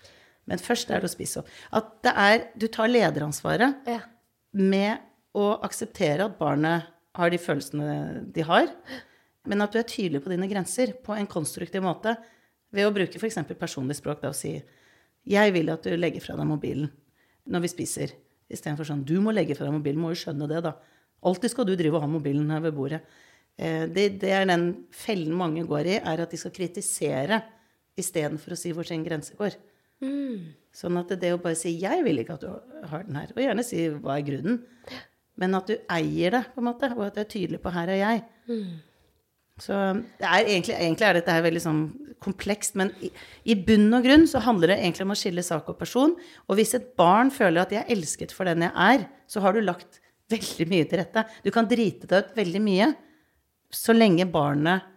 [0.49, 1.51] Men først er det å spise opp.
[1.77, 4.01] At det er Du tar lederansvaret ja.
[4.57, 5.05] med
[5.37, 8.67] å akseptere at barnet har de følelsene de har,
[9.47, 12.13] men at du er tydelig på dine grenser på en konstruktiv måte
[12.71, 13.39] ved å bruke f.eks.
[13.59, 14.21] personlig språk.
[14.21, 14.61] Da, og si
[15.23, 16.91] 'Jeg vil at du legger fra deg mobilen
[17.45, 18.13] når vi spiser'.
[18.51, 20.75] Istedenfor sånn Du må legge fra deg mobilen, må jo skjønne det, da.
[21.27, 23.01] Alltid skal du drive og ha mobilen her ved bordet.
[23.57, 27.41] Eh, det, det, er den fellen mange går i, er at de skal kritisere
[27.99, 29.57] istedenfor å si hvor sin grense går.
[30.01, 30.51] Mm.
[30.73, 33.41] Sånn at det å bare si 'jeg vil ikke at du har den her', og
[33.43, 34.63] gjerne si 'hva er grunnen',
[35.37, 37.89] men at du eier det, på en måte, og at du er tydelig på 'her
[37.89, 38.23] er jeg'.
[38.47, 38.79] Mm.
[39.62, 41.82] Så er egentlig, egentlig, er dette her veldig sånn
[42.22, 43.09] komplekst, men i,
[43.49, 46.16] i, bunn og grunn så handler det egentlig om å skille sak og person.
[46.49, 49.53] Og hvis et barn føler at de er elsket for den jeg er, så har
[49.53, 50.01] du lagt
[50.32, 51.26] veldig mye til rette.
[51.45, 52.91] Du kan drite deg ut veldig mye
[53.72, 54.88] så lenge barnet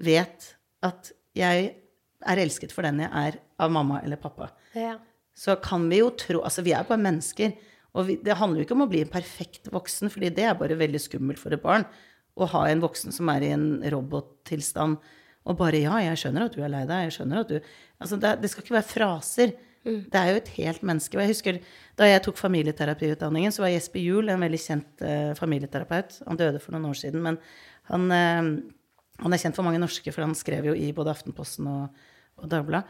[0.00, 0.52] vet
[0.86, 1.72] at jeg
[2.20, 4.50] er elsket for den jeg er av mamma eller pappa.
[4.76, 4.96] Ja.
[5.36, 7.54] Så kan vi jo tro Altså, vi er bare mennesker.
[7.96, 10.58] Og vi, det handler jo ikke om å bli en perfekt voksen, fordi det er
[10.58, 11.86] bare veldig skummelt for et barn
[12.36, 15.00] å ha en voksen som er i en robottilstand,
[15.48, 17.60] og bare 'ja, jeg skjønner at du er lei deg', jeg skjønner at du
[18.00, 19.50] Altså, det, det skal ikke være fraser.
[19.84, 20.00] Mm.
[20.12, 21.16] Det er jo et helt menneske.
[21.16, 21.60] Og jeg husker
[22.00, 26.20] da jeg tok familieterapiutdanningen, så var Jesper Juel en veldig kjent uh, familieterapeut.
[26.26, 27.36] Han døde for noen år siden, men
[27.90, 28.50] han, uh,
[29.20, 32.04] han, er kjent for mange norske, for han skrev jo i både Aftenposten og,
[32.40, 32.88] og Dagbladet.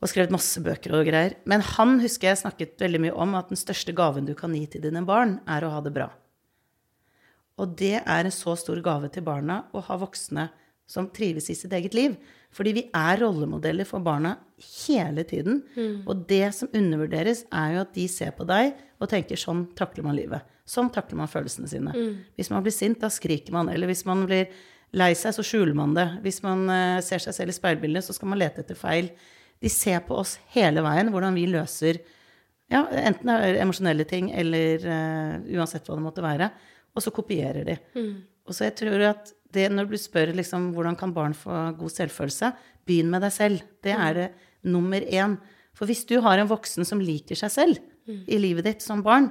[0.00, 1.38] Og skrevet masse bøker og greier.
[1.48, 4.66] Men han husker jeg snakket veldig mye om at den største gaven du kan gi
[4.72, 6.10] til dine barn, er å ha det bra.
[7.56, 10.50] Og det er en så stor gave til barna å ha voksne
[10.86, 12.16] som trives i sitt eget liv.
[12.54, 14.36] Fordi vi er rollemodeller for barna
[14.86, 15.60] hele tiden.
[15.74, 16.04] Mm.
[16.06, 20.06] Og det som undervurderes, er jo at de ser på deg og tenker sånn takler
[20.06, 20.46] man livet.
[20.66, 21.92] Sånn takler man følelsene sine.
[21.92, 22.14] Mm.
[22.38, 23.70] Hvis man blir sint, da skriker man.
[23.72, 24.48] Eller hvis man blir
[24.96, 26.06] lei seg, så skjuler man det.
[26.24, 29.10] Hvis man uh, ser seg selv i speilbildet, så skal man lete etter feil.
[29.62, 32.00] De ser på oss hele veien, hvordan vi løser
[32.72, 36.48] ja, enten emosjonelle ting eller uh, uansett hva det måtte være
[36.96, 37.76] og så kopierer de.
[37.96, 38.14] Mm.
[38.46, 41.92] Og så jeg tror at det, når du spør liksom, hvordan kan barn få god
[41.92, 42.50] selvfølelse,
[42.86, 43.62] begynn med deg selv.
[43.84, 44.18] Det er mm.
[44.18, 45.36] det nummer én.
[45.76, 48.24] For hvis du har en voksen som liker seg selv mm.
[48.32, 49.30] i livet ditt som barn,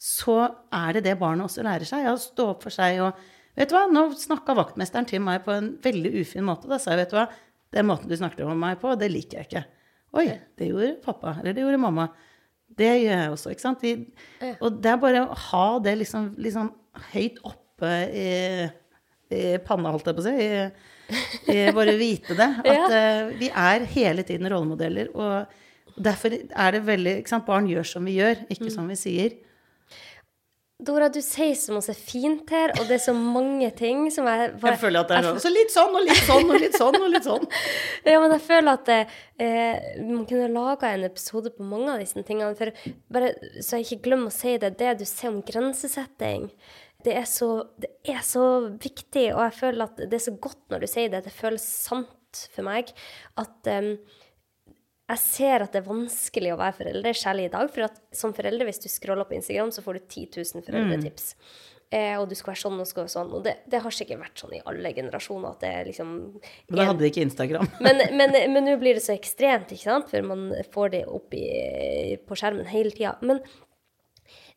[0.00, 0.42] så
[0.74, 2.08] er det det barnet også lærer seg.
[2.10, 3.24] Å stå opp for seg og
[3.56, 6.68] Vet du hva, nå snakka vaktmesteren til meg på en veldig ufin måte.
[6.68, 7.22] Da sa jeg, vet du hva,
[7.72, 9.62] den måten du snakket om meg på, det liker jeg ikke.
[10.20, 10.26] Oi,
[10.60, 11.38] det gjorde pappa.
[11.40, 12.04] Eller det gjorde mamma.
[12.76, 13.84] Det gjør jeg også, ikke sant.
[13.84, 13.94] Vi,
[14.60, 16.68] og det er bare å ha det liksom, liksom
[17.12, 18.32] høyt oppe i,
[19.32, 20.34] i, panna, holdt jeg på å si.
[20.44, 22.50] I, i bare vite det.
[22.74, 25.08] At uh, vi er hele tiden rollemodeller.
[25.16, 27.16] Og derfor er det veldig?
[27.48, 28.74] Barn gjør som vi gjør, ikke mm.
[28.76, 29.36] som vi sier.
[30.76, 34.50] Dora, du sier så masse fint her, og det er så mange ting som jeg
[34.60, 36.76] bare Jeg føler at det er sånn Så litt sånn og litt sånn og litt
[36.76, 37.46] sånn og litt sånn.
[38.12, 42.20] ja, men jeg føler at eh, man kunne laga en episode på mange av disse
[42.28, 42.52] tingene.
[42.58, 42.76] For
[43.12, 43.32] bare
[43.64, 46.50] så jeg ikke glemmer å si det, det du sier om grensesetting,
[47.06, 47.48] det er, så,
[47.80, 48.44] det er så
[48.76, 51.22] viktig, og jeg føler at det er så godt når du sier det.
[51.22, 52.92] at Det føles sant for meg
[53.40, 53.94] at um,
[55.06, 57.70] jeg ser at det er vanskelig å være forelder, særlig i dag.
[57.70, 61.32] For at som forelder, hvis du scroller på Instagram, så får du 10 000 foreldretips.
[61.36, 61.76] Mm.
[61.94, 63.30] Eh, og du skal være sånn og skal være sånn.
[63.38, 66.80] Og det, det, har sikkert vært sånn i alle generasjoner at det er liksom Men
[66.80, 67.70] da hadde de ikke Instagram.
[68.18, 70.10] men nå blir det så ekstremt, ikke sant?
[70.10, 71.46] For man får det opp i,
[72.26, 73.14] på skjermen hele tida.
[73.22, 73.44] Men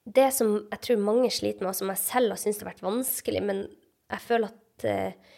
[0.09, 2.87] det som jeg tror mange sliter med, og som jeg selv har syntes har vært
[2.87, 3.67] vanskelig, men
[4.09, 5.37] jeg føler at eh,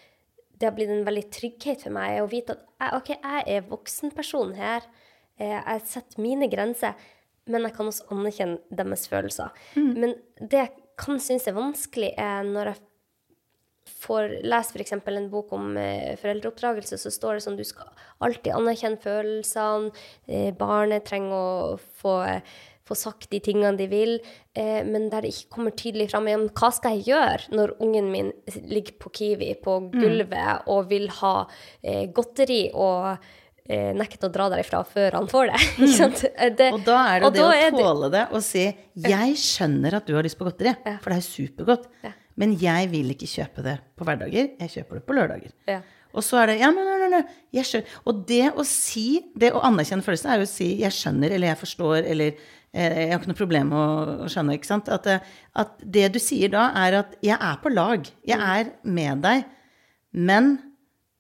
[0.62, 3.68] det har blitt en veldig trygghet for meg å vite at jeg, OK, jeg er
[3.68, 4.86] voksenperson her.
[5.42, 6.94] Eh, jeg setter mine grenser,
[7.50, 9.52] men jeg kan også anerkjenne deres følelser.
[9.76, 9.92] Mm.
[9.98, 12.82] Men det jeg kan synes er vanskelig, er når jeg
[14.02, 14.94] får lese f.eks.
[14.94, 17.90] en bok om eh, foreldreoppdragelse, så står det sånn du skal
[18.24, 19.94] alltid anerkjenne følelsene.
[20.28, 22.16] Eh, barnet trenger å få,
[22.88, 24.16] få, sagt de tingene de vil,
[24.58, 28.10] eh, men der det ikke kommer tydelig fram igjen hva skal jeg gjøre når ungen
[28.14, 28.32] min
[28.70, 29.92] ligger på Kiwi på mm.
[29.98, 30.72] gulvet mm.
[30.74, 31.36] og vil ha
[32.16, 33.32] godteri og
[33.70, 35.60] nekte å dra derifra før han får det.
[35.92, 36.56] Mm.
[36.58, 40.16] det og da er det det å tåle det og si 'Jeg skjønner at du
[40.16, 40.98] har lyst på godteri, ja.
[41.02, 42.12] for det er supergodt', ja.
[42.36, 44.52] men jeg vil ikke kjøpe det på hverdager.
[44.60, 45.52] Jeg kjøper det på lørdager.
[45.70, 45.82] Ja.
[46.12, 48.00] Og så er det ja, men, nei, nei, skjønner.
[48.10, 51.48] Og det å si, det å anerkjenne følelsen, er jo å si 'jeg skjønner', eller
[51.48, 52.34] 'jeg forstår', eller
[52.74, 54.58] eh, 'jeg har ikke noe problem med å, skjønne'.
[54.58, 54.90] ikke sant?
[54.90, 55.20] At, eh,
[55.56, 58.12] at, det du sier da, er at 'jeg er på lag'.
[58.28, 58.44] Jeg mm.
[58.44, 59.46] er med deg.
[60.14, 60.60] Men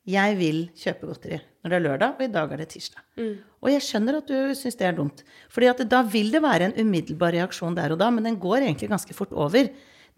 [0.05, 3.03] jeg vil kjøpe godteri når det er lørdag, og i dag er det tirsdag.
[3.19, 3.33] Mm.
[3.61, 5.23] Og jeg skjønner at du syns det er dumt.
[5.53, 8.63] Fordi at da vil det være en umiddelbar reaksjon der og da, men den går
[8.63, 9.69] egentlig ganske fort over.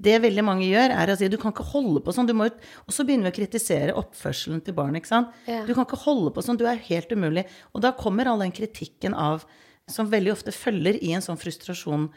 [0.03, 2.31] Det veldig mange gjør, er å si du kan ikke holde på sånn.
[2.31, 5.03] Og så begynner vi å kritisere oppførselen til barnet.
[5.03, 5.35] ikke sant?
[5.47, 5.61] Ja.
[5.67, 6.59] Du kan ikke holde på sånn.
[6.59, 7.45] Du er helt umulig.
[7.75, 9.45] Og da kommer all den kritikken av
[9.91, 12.07] som veldig ofte følger i en sånn frustrasjon,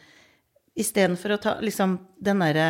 [0.79, 2.68] istedenfor å ta liksom den derre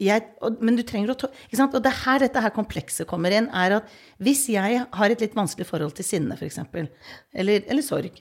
[0.00, 1.74] jeg, og, men du trenger å ikke sant?
[1.76, 3.50] Og det er her dette her komplekset kommer inn.
[3.52, 3.90] er at
[4.22, 8.16] Hvis jeg har et litt vanskelig forhold til sinne, f.eks., eller, eller sorg,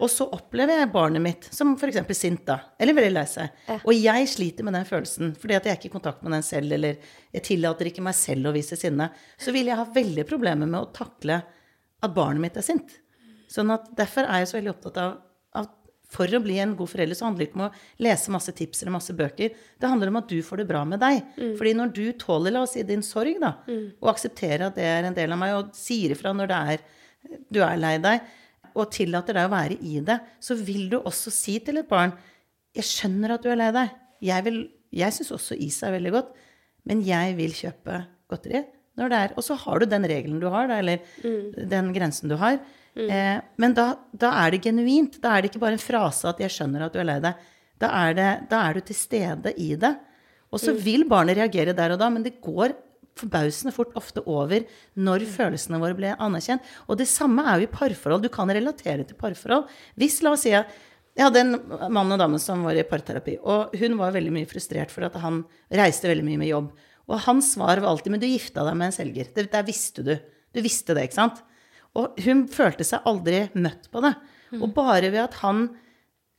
[0.00, 2.00] og så opplever jeg barnet mitt som f.eks.
[2.16, 3.76] sint, da, eller veldig lei seg, ja.
[3.76, 6.46] og jeg sliter med den følelsen fordi at jeg er ikke i kontakt med den
[6.46, 6.96] selv, eller
[7.34, 10.80] jeg tillater ikke meg selv å vise sinne, så vil jeg ha veldig problemer med
[10.80, 11.42] å takle
[12.02, 12.96] at barnet mitt er sint.
[13.52, 15.20] Sånn at Derfor er jeg så veldig opptatt av
[16.12, 18.82] for å bli en god forelder så handler det ikke om å lese masse tips
[18.82, 19.54] eller masse bøker.
[19.80, 21.22] Det handler om at du får det bra med deg.
[21.38, 21.54] Mm.
[21.60, 23.86] Fordi når du tåler la oss si, din sorg, da, mm.
[24.02, 26.84] og aksepterer at det er en del av meg, og sier ifra når er,
[27.48, 28.28] du er lei deg,
[28.72, 32.14] og tillater deg å være i det, så vil du også si til et barn
[32.72, 33.90] 'Jeg skjønner at du er lei deg.
[34.24, 34.62] Jeg, vil,
[34.96, 36.30] jeg syns også is er veldig godt,
[36.88, 38.62] men jeg vil kjøpe godteri
[38.96, 41.68] når det er Og så har du den regelen du har, da, eller mm.
[41.68, 42.58] den grensen du har.
[42.96, 43.08] Mm.
[43.08, 45.18] Eh, men da, da, er det genuint.
[45.22, 47.50] Da er det ikke bare en frase at 'jeg skjønner at du er lei deg'.
[47.80, 49.96] Da er, det, da er, du til stede i det.
[50.52, 52.76] Og så vil barnet reagere der og da, men det går
[53.18, 54.64] forbausende fort ofte over
[54.96, 56.62] når følelsene våre ble anerkjent.
[56.88, 58.22] Og det samme er jo i parforhold.
[58.22, 59.66] Du kan relatere til parforhold.
[59.96, 61.56] Hvis, la oss si, jeg hadde en
[61.92, 65.18] mann og dame som var i parterapi, og hun var veldig mye frustrert for at
[65.20, 66.70] han reiste veldig mye med jobb.
[67.10, 69.34] Og hans svar var alltid 'men du gifta deg med en selger'.
[69.34, 70.14] Det, der visste du.
[70.54, 71.42] Du visste det, ikke sant?
[71.98, 74.14] Og hun følte seg aldri møtt på det.
[74.58, 75.66] Og bare ved at han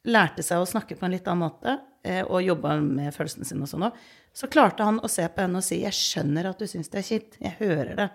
[0.10, 3.64] lærte seg å snakke på en litt annen måte, eh, og jobba med følelsene sine
[3.64, 4.02] og sånn òg,
[4.36, 7.00] så klarte han å se på henne og si 'Jeg skjønner at du syns det
[7.00, 7.38] er kjipt.
[7.40, 8.10] Jeg hører det.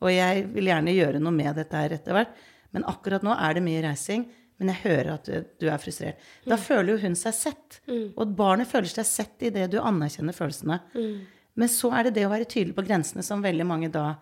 [0.00, 2.34] Og jeg vil gjerne gjøre noe med dette her etter hvert.
[2.72, 4.26] Men akkurat nå er det mye reising.
[4.58, 6.16] Men jeg hører at du, du er frustrert.
[6.44, 6.62] Da mm.
[6.64, 7.80] føler jo hun seg sett.
[7.88, 8.12] Mm.
[8.16, 10.80] Og barnet føler seg sett i det du anerkjenner følelsene.
[10.92, 11.14] Mm.
[11.60, 14.18] Men så er det det å være tydelig på grensene som veldig mange da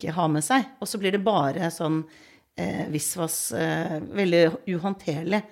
[0.00, 0.66] ikke ha med seg.
[0.80, 2.02] Og så blir det bare sånn
[2.56, 5.42] eh, visvas, eh, veldig uhåndterlig.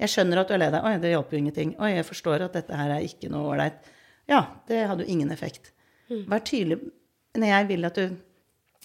[0.00, 0.86] Jeg skjønner at du er lei deg.
[0.86, 1.74] Oi, det hjelper jo ingenting.
[1.78, 3.92] Oi, jeg forstår at dette her er ikke noe ålreit.
[4.30, 5.74] Ja, det hadde jo ingen effekt.
[6.08, 6.24] Mm.
[6.30, 6.80] Vær tydelig
[7.38, 8.18] når jeg vil at du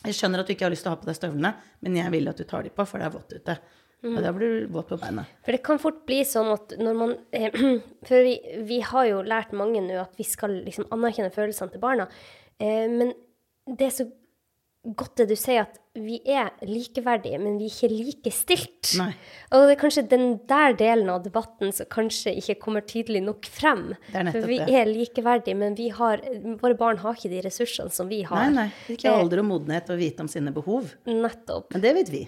[0.05, 1.49] Jeg skjønner at du ikke har lyst til å ha på deg støvlene,
[1.81, 3.53] men jeg vil at du tar dem på, for det er vått ute.
[4.03, 4.11] Mm.
[4.11, 5.23] Og da blir du våt på beina.
[5.41, 7.55] For det kan fort bli sånn at når man eh,
[8.07, 8.35] For vi,
[8.67, 12.05] vi, har jo lært mange nå at vi skal liksom anerkjenne følelsene til barna.
[12.59, 13.15] Eh, men
[13.65, 14.05] det er så
[14.85, 18.91] godt det du sier, at vi er likeverdige, men vi er ikke likestilt.
[18.99, 19.09] Nei.
[19.55, 23.47] Og det er kanskje den der delen av debatten som kanskje ikke kommer tydelig nok
[23.49, 23.87] frem.
[24.11, 24.75] For vi det.
[24.75, 26.23] er likeverdige, men har,
[26.61, 28.49] våre barn har ikke de ressursene som vi har.
[28.51, 28.95] Nei, nei.
[28.97, 30.91] Ikke alder og modenhet og vite om sine behov.
[31.09, 31.71] Nettopp.
[31.73, 32.23] Men det vet vi.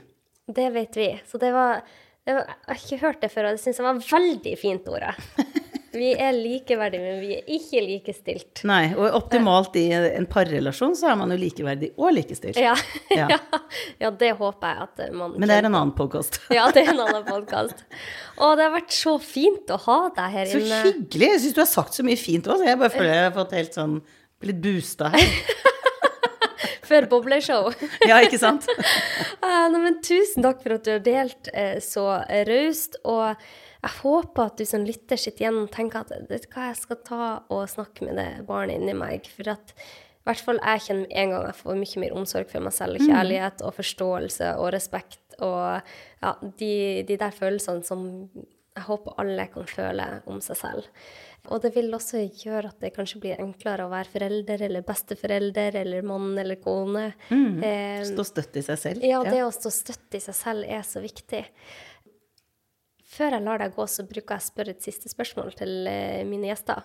[0.48, 1.12] Det vet vi.
[1.28, 1.84] Så det var,
[2.24, 4.92] det var Jeg har ikke hørt det før, og det syns jeg var veldig fint,
[4.92, 5.16] ordet.
[5.94, 8.62] Vi er likeverdige, men vi er ikke likestilt.
[8.68, 12.60] Nei, og optimalt i en parrelasjon så er man jo likeverdig og likestilt.
[12.60, 12.74] Ja,
[13.14, 13.28] ja.
[14.04, 16.42] ja det håper jeg at man Men det er en annen podkast.
[16.58, 17.86] ja, det er en annen podkast.
[18.38, 20.82] Og det har vært så fint å ha deg her så inne.
[20.82, 21.32] Så hyggelig.
[21.34, 23.38] Jeg syns du har sagt så mye fint òg, så jeg bare føler jeg har
[23.38, 24.00] fått helt sånn
[24.38, 25.32] Blitt boosta her.
[26.88, 27.72] Før bobleshow.
[28.06, 28.68] ja, ikke sant?
[29.42, 32.06] Nei, men tusen takk for at du har delt uh, så
[32.48, 33.00] raust.
[33.02, 33.34] Og
[33.84, 36.82] jeg håper at du som lytter sitter igjen og tenker at vet du hva, jeg
[36.82, 39.30] skal ta og snakke med det barnet inni meg.
[39.30, 42.66] For at i hvert fall jeg kjenner en gang jeg får mye mer omsorg for
[42.66, 43.08] meg selv, mm.
[43.08, 45.80] kjærlighet og forståelse og respekt og
[46.24, 46.74] ja, de,
[47.08, 48.08] de der følelsene som
[48.78, 50.90] jeg håper alle kan føle om seg selv.
[51.48, 55.80] Og det vil også gjøre at det kanskje blir enklere å være forelder eller besteforelder
[55.82, 57.08] eller mann eller kone.
[57.32, 57.64] Mm.
[57.64, 59.06] Eh, stå støtt i seg selv.
[59.08, 59.48] Ja, det ja.
[59.48, 61.42] å stå støtt i seg selv er så viktig.
[63.18, 66.24] Før jeg lar deg gå, så bruker jeg å spørre et siste spørsmål til eh,
[66.28, 66.84] mine gjester.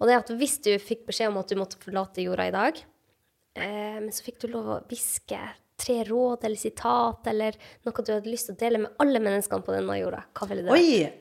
[0.00, 2.54] Og det er at hvis du fikk beskjed om at du måtte forlate jorda i
[2.54, 2.80] dag,
[3.54, 5.38] eh, men så fikk du lov å hviske
[5.80, 7.56] tre råd eller sitat eller
[7.86, 10.66] noe du hadde lyst til å dele med alle menneskene på denne jorda, hva ville
[10.66, 11.18] det vært?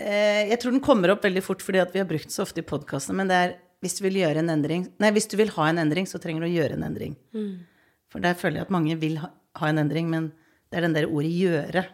[0.00, 2.64] Eh, jeg tror den kommer opp veldig fort fordi vi har brukt den så ofte
[2.64, 6.08] i podkastene, men det er hvis du endring Nei, hvis du vil ha en endring,
[6.08, 7.14] så trenger du å gjøre en endring.
[7.32, 7.64] Mm.
[8.12, 10.32] For der føler jeg at mange vil ha, ha en endring, men
[10.68, 11.86] det er den der ordet 'gjøre'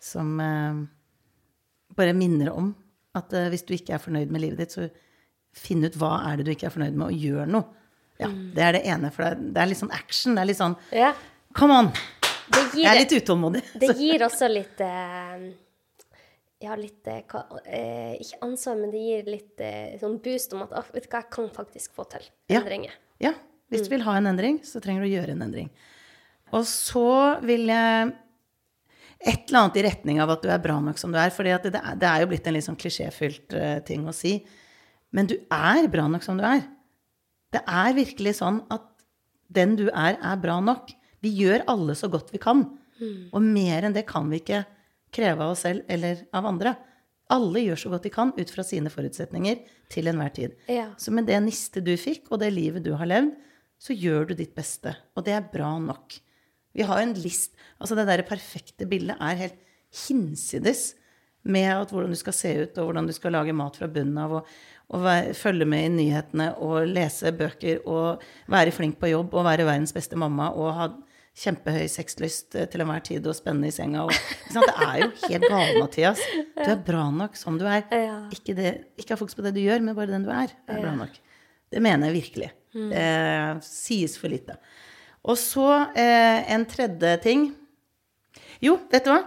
[0.00, 0.80] som eh,
[1.96, 2.72] bare minner om
[3.18, 4.88] at eh, hvis du ikke er fornøyd med livet ditt, så
[5.56, 7.66] finn ut hva er det du ikke er fornøyd med, og gjør noe.
[8.20, 8.52] Ja, mm.
[8.54, 9.10] Det er det ene.
[9.14, 10.36] For det er, det er litt sånn action.
[10.36, 11.10] Det er litt sånn ja.
[11.56, 11.90] Come on!
[12.50, 13.62] Gir, jeg er litt utålmodig.
[13.78, 15.44] Det gir også litt eh,
[16.60, 17.22] Ja, litt eh,
[18.18, 19.62] Ikke ansvar, men det gir litt
[20.02, 22.96] sånn boost om at vet du hva, jeg kan faktisk få til endringer.
[23.22, 23.30] Ja.
[23.30, 23.36] ja.
[23.70, 23.94] Hvis du mm.
[23.94, 25.70] vil ha en endring, så trenger du å gjøre en endring.
[26.50, 27.06] Og så
[27.46, 28.10] vil jeg
[29.20, 31.32] et eller annet i retning av at du er bra nok som du er.
[31.34, 34.38] For det, det, er jo blitt en litt sånn klisjéfylt uh, ting å si.
[35.12, 36.62] Men du er bra nok som du er.
[37.52, 38.86] Det er virkelig sånn at
[39.50, 40.92] den du er, er bra nok.
[41.20, 42.64] Vi gjør alle så godt vi kan.
[43.00, 43.32] Mm.
[43.34, 44.62] Og mer enn det kan vi ikke
[45.12, 46.74] kreve av oss selv eller av andre.
[47.30, 49.60] Alle gjør så godt de kan ut fra sine forutsetninger
[49.92, 50.56] til enhver tid.
[50.70, 50.88] Ja.
[50.98, 53.36] Så med det nistet du fikk, og det livet du har levd,
[53.80, 54.94] så gjør du ditt beste.
[55.16, 56.18] Og det er bra nok.
[56.76, 59.60] Vi har en list Altså det der perfekte bildet er helt
[60.06, 60.90] hinsides
[61.48, 64.34] med hvordan du skal se ut, og hvordan du skal lage mat fra bunnen av,
[64.36, 64.50] og,
[64.92, 68.20] og være, følge med i nyhetene og lese bøker og
[68.52, 70.90] være flink på jobb og være verdens beste mamma og ha
[71.40, 74.04] kjempehøy sexlyst eh, til enhver tid og spenne i senga.
[74.04, 74.12] Og,
[74.52, 76.22] det er jo helt galt, Mathias.
[76.58, 77.86] Du er bra nok som du er.
[78.34, 80.82] Ikke, det, ikke ha fokus på det du gjør, men bare den du er, er
[80.82, 81.16] bra nok.
[81.70, 82.50] Det mener jeg virkelig.
[82.74, 82.90] Mm.
[82.92, 84.58] Eh, sies for lite.
[85.28, 85.66] Og så
[85.98, 87.50] eh, en tredje ting.
[88.64, 89.20] Jo, vet du hva?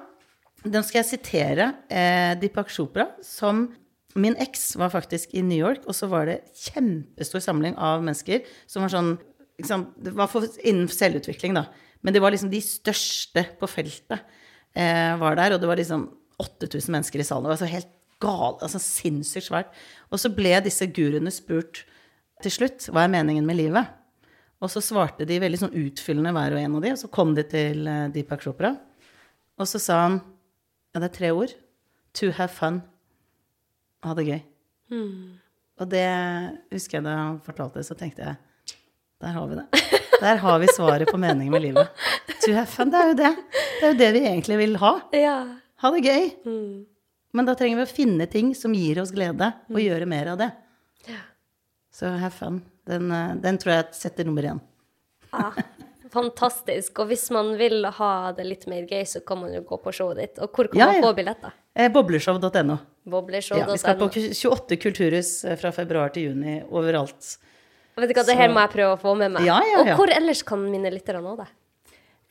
[0.64, 3.68] Den skal jeg sitere eh, Deepak Chopra, som
[4.14, 8.44] Min eks var faktisk i New York, og så var det kjempestor samling av mennesker
[8.70, 9.16] som var sånn
[9.58, 11.66] liksom, Det var for, innen selvutvikling, da.
[12.06, 14.22] Men det var liksom de største på feltet
[14.78, 16.06] eh, var der, og det var liksom
[16.42, 17.48] 8000 mennesker i salen.
[17.48, 17.92] Det var så helt
[18.24, 19.74] gal, altså sinnssykt svært.
[20.12, 21.84] Og så ble disse guruene spurt
[22.44, 23.90] til slutt hva er meningen med livet.
[24.64, 27.34] Og så svarte de veldig sånn utfyllende hver og en av de, og så kom
[27.36, 28.72] de til uh, Deepak Chopra.
[29.60, 30.22] Og så sa han
[30.94, 31.52] Ja, det er tre ord.
[32.20, 32.80] To have fun.
[34.06, 34.42] Ha det gøy.
[34.94, 35.42] Mm.
[35.82, 36.08] Og det
[36.72, 38.38] husker jeg da han fortalte det, så tenkte jeg
[39.24, 39.68] Der har vi det.
[40.24, 42.04] Der har vi svaret på meningen med livet.
[42.46, 43.32] To have fun, det er jo det.
[43.52, 44.94] Det er jo det vi egentlig vil ha.
[45.18, 45.38] Ja.
[45.84, 46.30] Ha det gøy.
[46.48, 46.86] Mm.
[47.34, 49.84] Men da trenger vi å finne ting som gir oss glede, og mm.
[49.84, 50.52] gjøre mer av det.
[51.10, 51.24] Ja.
[51.92, 52.62] Så have fun.
[52.90, 54.62] Den, eh, den, tror jeg setter nummer én.
[55.32, 55.52] Ja,
[56.14, 57.00] fantastisk.
[57.00, 59.94] Og hvis man vil ha det litt mer gøy, så kan man jo gå på
[59.96, 60.42] showet ditt.
[60.44, 61.56] Og hvor kan ja, man få billetter?
[61.74, 62.78] Eh, bobleshow.no.
[63.10, 63.58] Bobleshow.
[63.60, 67.34] Ja, vi skal på 28 kulturhus eh, fra februar til juni overalt.
[67.98, 69.46] Vet du hva, Det her må jeg prøve å få med meg.
[69.48, 69.96] Ja, ja, ja.
[69.96, 71.50] Og hvor ellers kan mine lyttere nå det?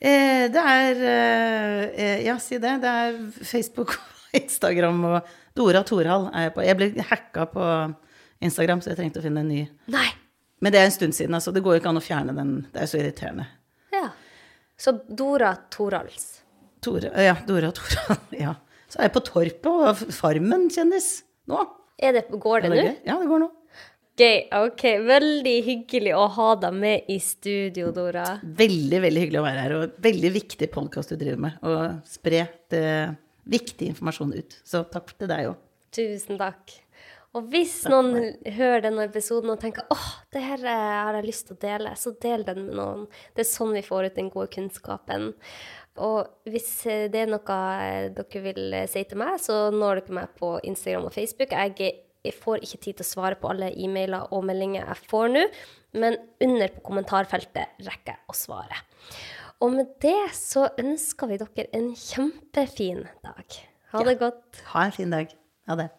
[0.03, 2.79] Eh, det er eh, Ja, si det.
[2.83, 4.09] Det er Facebook og
[4.41, 6.65] Instagram og Dora Torhall er jeg på.
[6.65, 7.69] Jeg ble hacka på
[8.43, 9.63] Instagram, så jeg trengte å finne en ny.
[9.93, 10.09] Nei.
[10.63, 11.51] Men det er en stund siden, altså.
[11.51, 12.53] Det går ikke an å fjerne den.
[12.71, 13.47] Det er så irriterende.
[13.91, 14.05] Ja.
[14.79, 16.29] Så Dora Torals.
[16.83, 18.29] Tore, ja, Dora Torals.
[18.45, 18.55] Ja.
[18.87, 21.63] Så er jeg på Torpet og Farmen kjendis nå.
[21.97, 22.81] Det, går det nå?
[23.07, 23.47] Ja, det går nå.
[24.21, 24.43] Gøy.
[24.59, 28.27] Ok, veldig hyggelig å ha deg med i studio, Dora.
[28.43, 31.57] Veldig, veldig hyggelig å være her, og veldig viktig podkast du driver med.
[31.65, 32.45] Og spre
[33.49, 34.59] viktig informasjon ut.
[34.67, 35.57] Så takk til deg òg.
[35.93, 36.82] Tusen takk.
[37.33, 41.47] Og hvis noen hører denne episoden og tenker åh, det her eh, har jeg lyst
[41.47, 43.07] til å dele, så del den med noen.
[43.33, 45.31] Det er sånn vi får ut den gode kunnskapen.
[46.05, 50.17] Og hvis eh, det er noe eh, dere vil si til meg, så når dere
[50.19, 51.55] meg på Instagram og Facebook.
[51.57, 55.47] Jeg får ikke tid til å svare på alle e-mailer og meldinger jeg får nå,
[55.99, 58.77] men under på kommentarfeltet rekker jeg å svare.
[59.63, 63.59] Og med det så ønsker vi dere en kjempefin dag.
[63.93, 64.63] Ha det godt.
[64.75, 65.33] Ha en fin dag.
[65.69, 65.89] Ha det.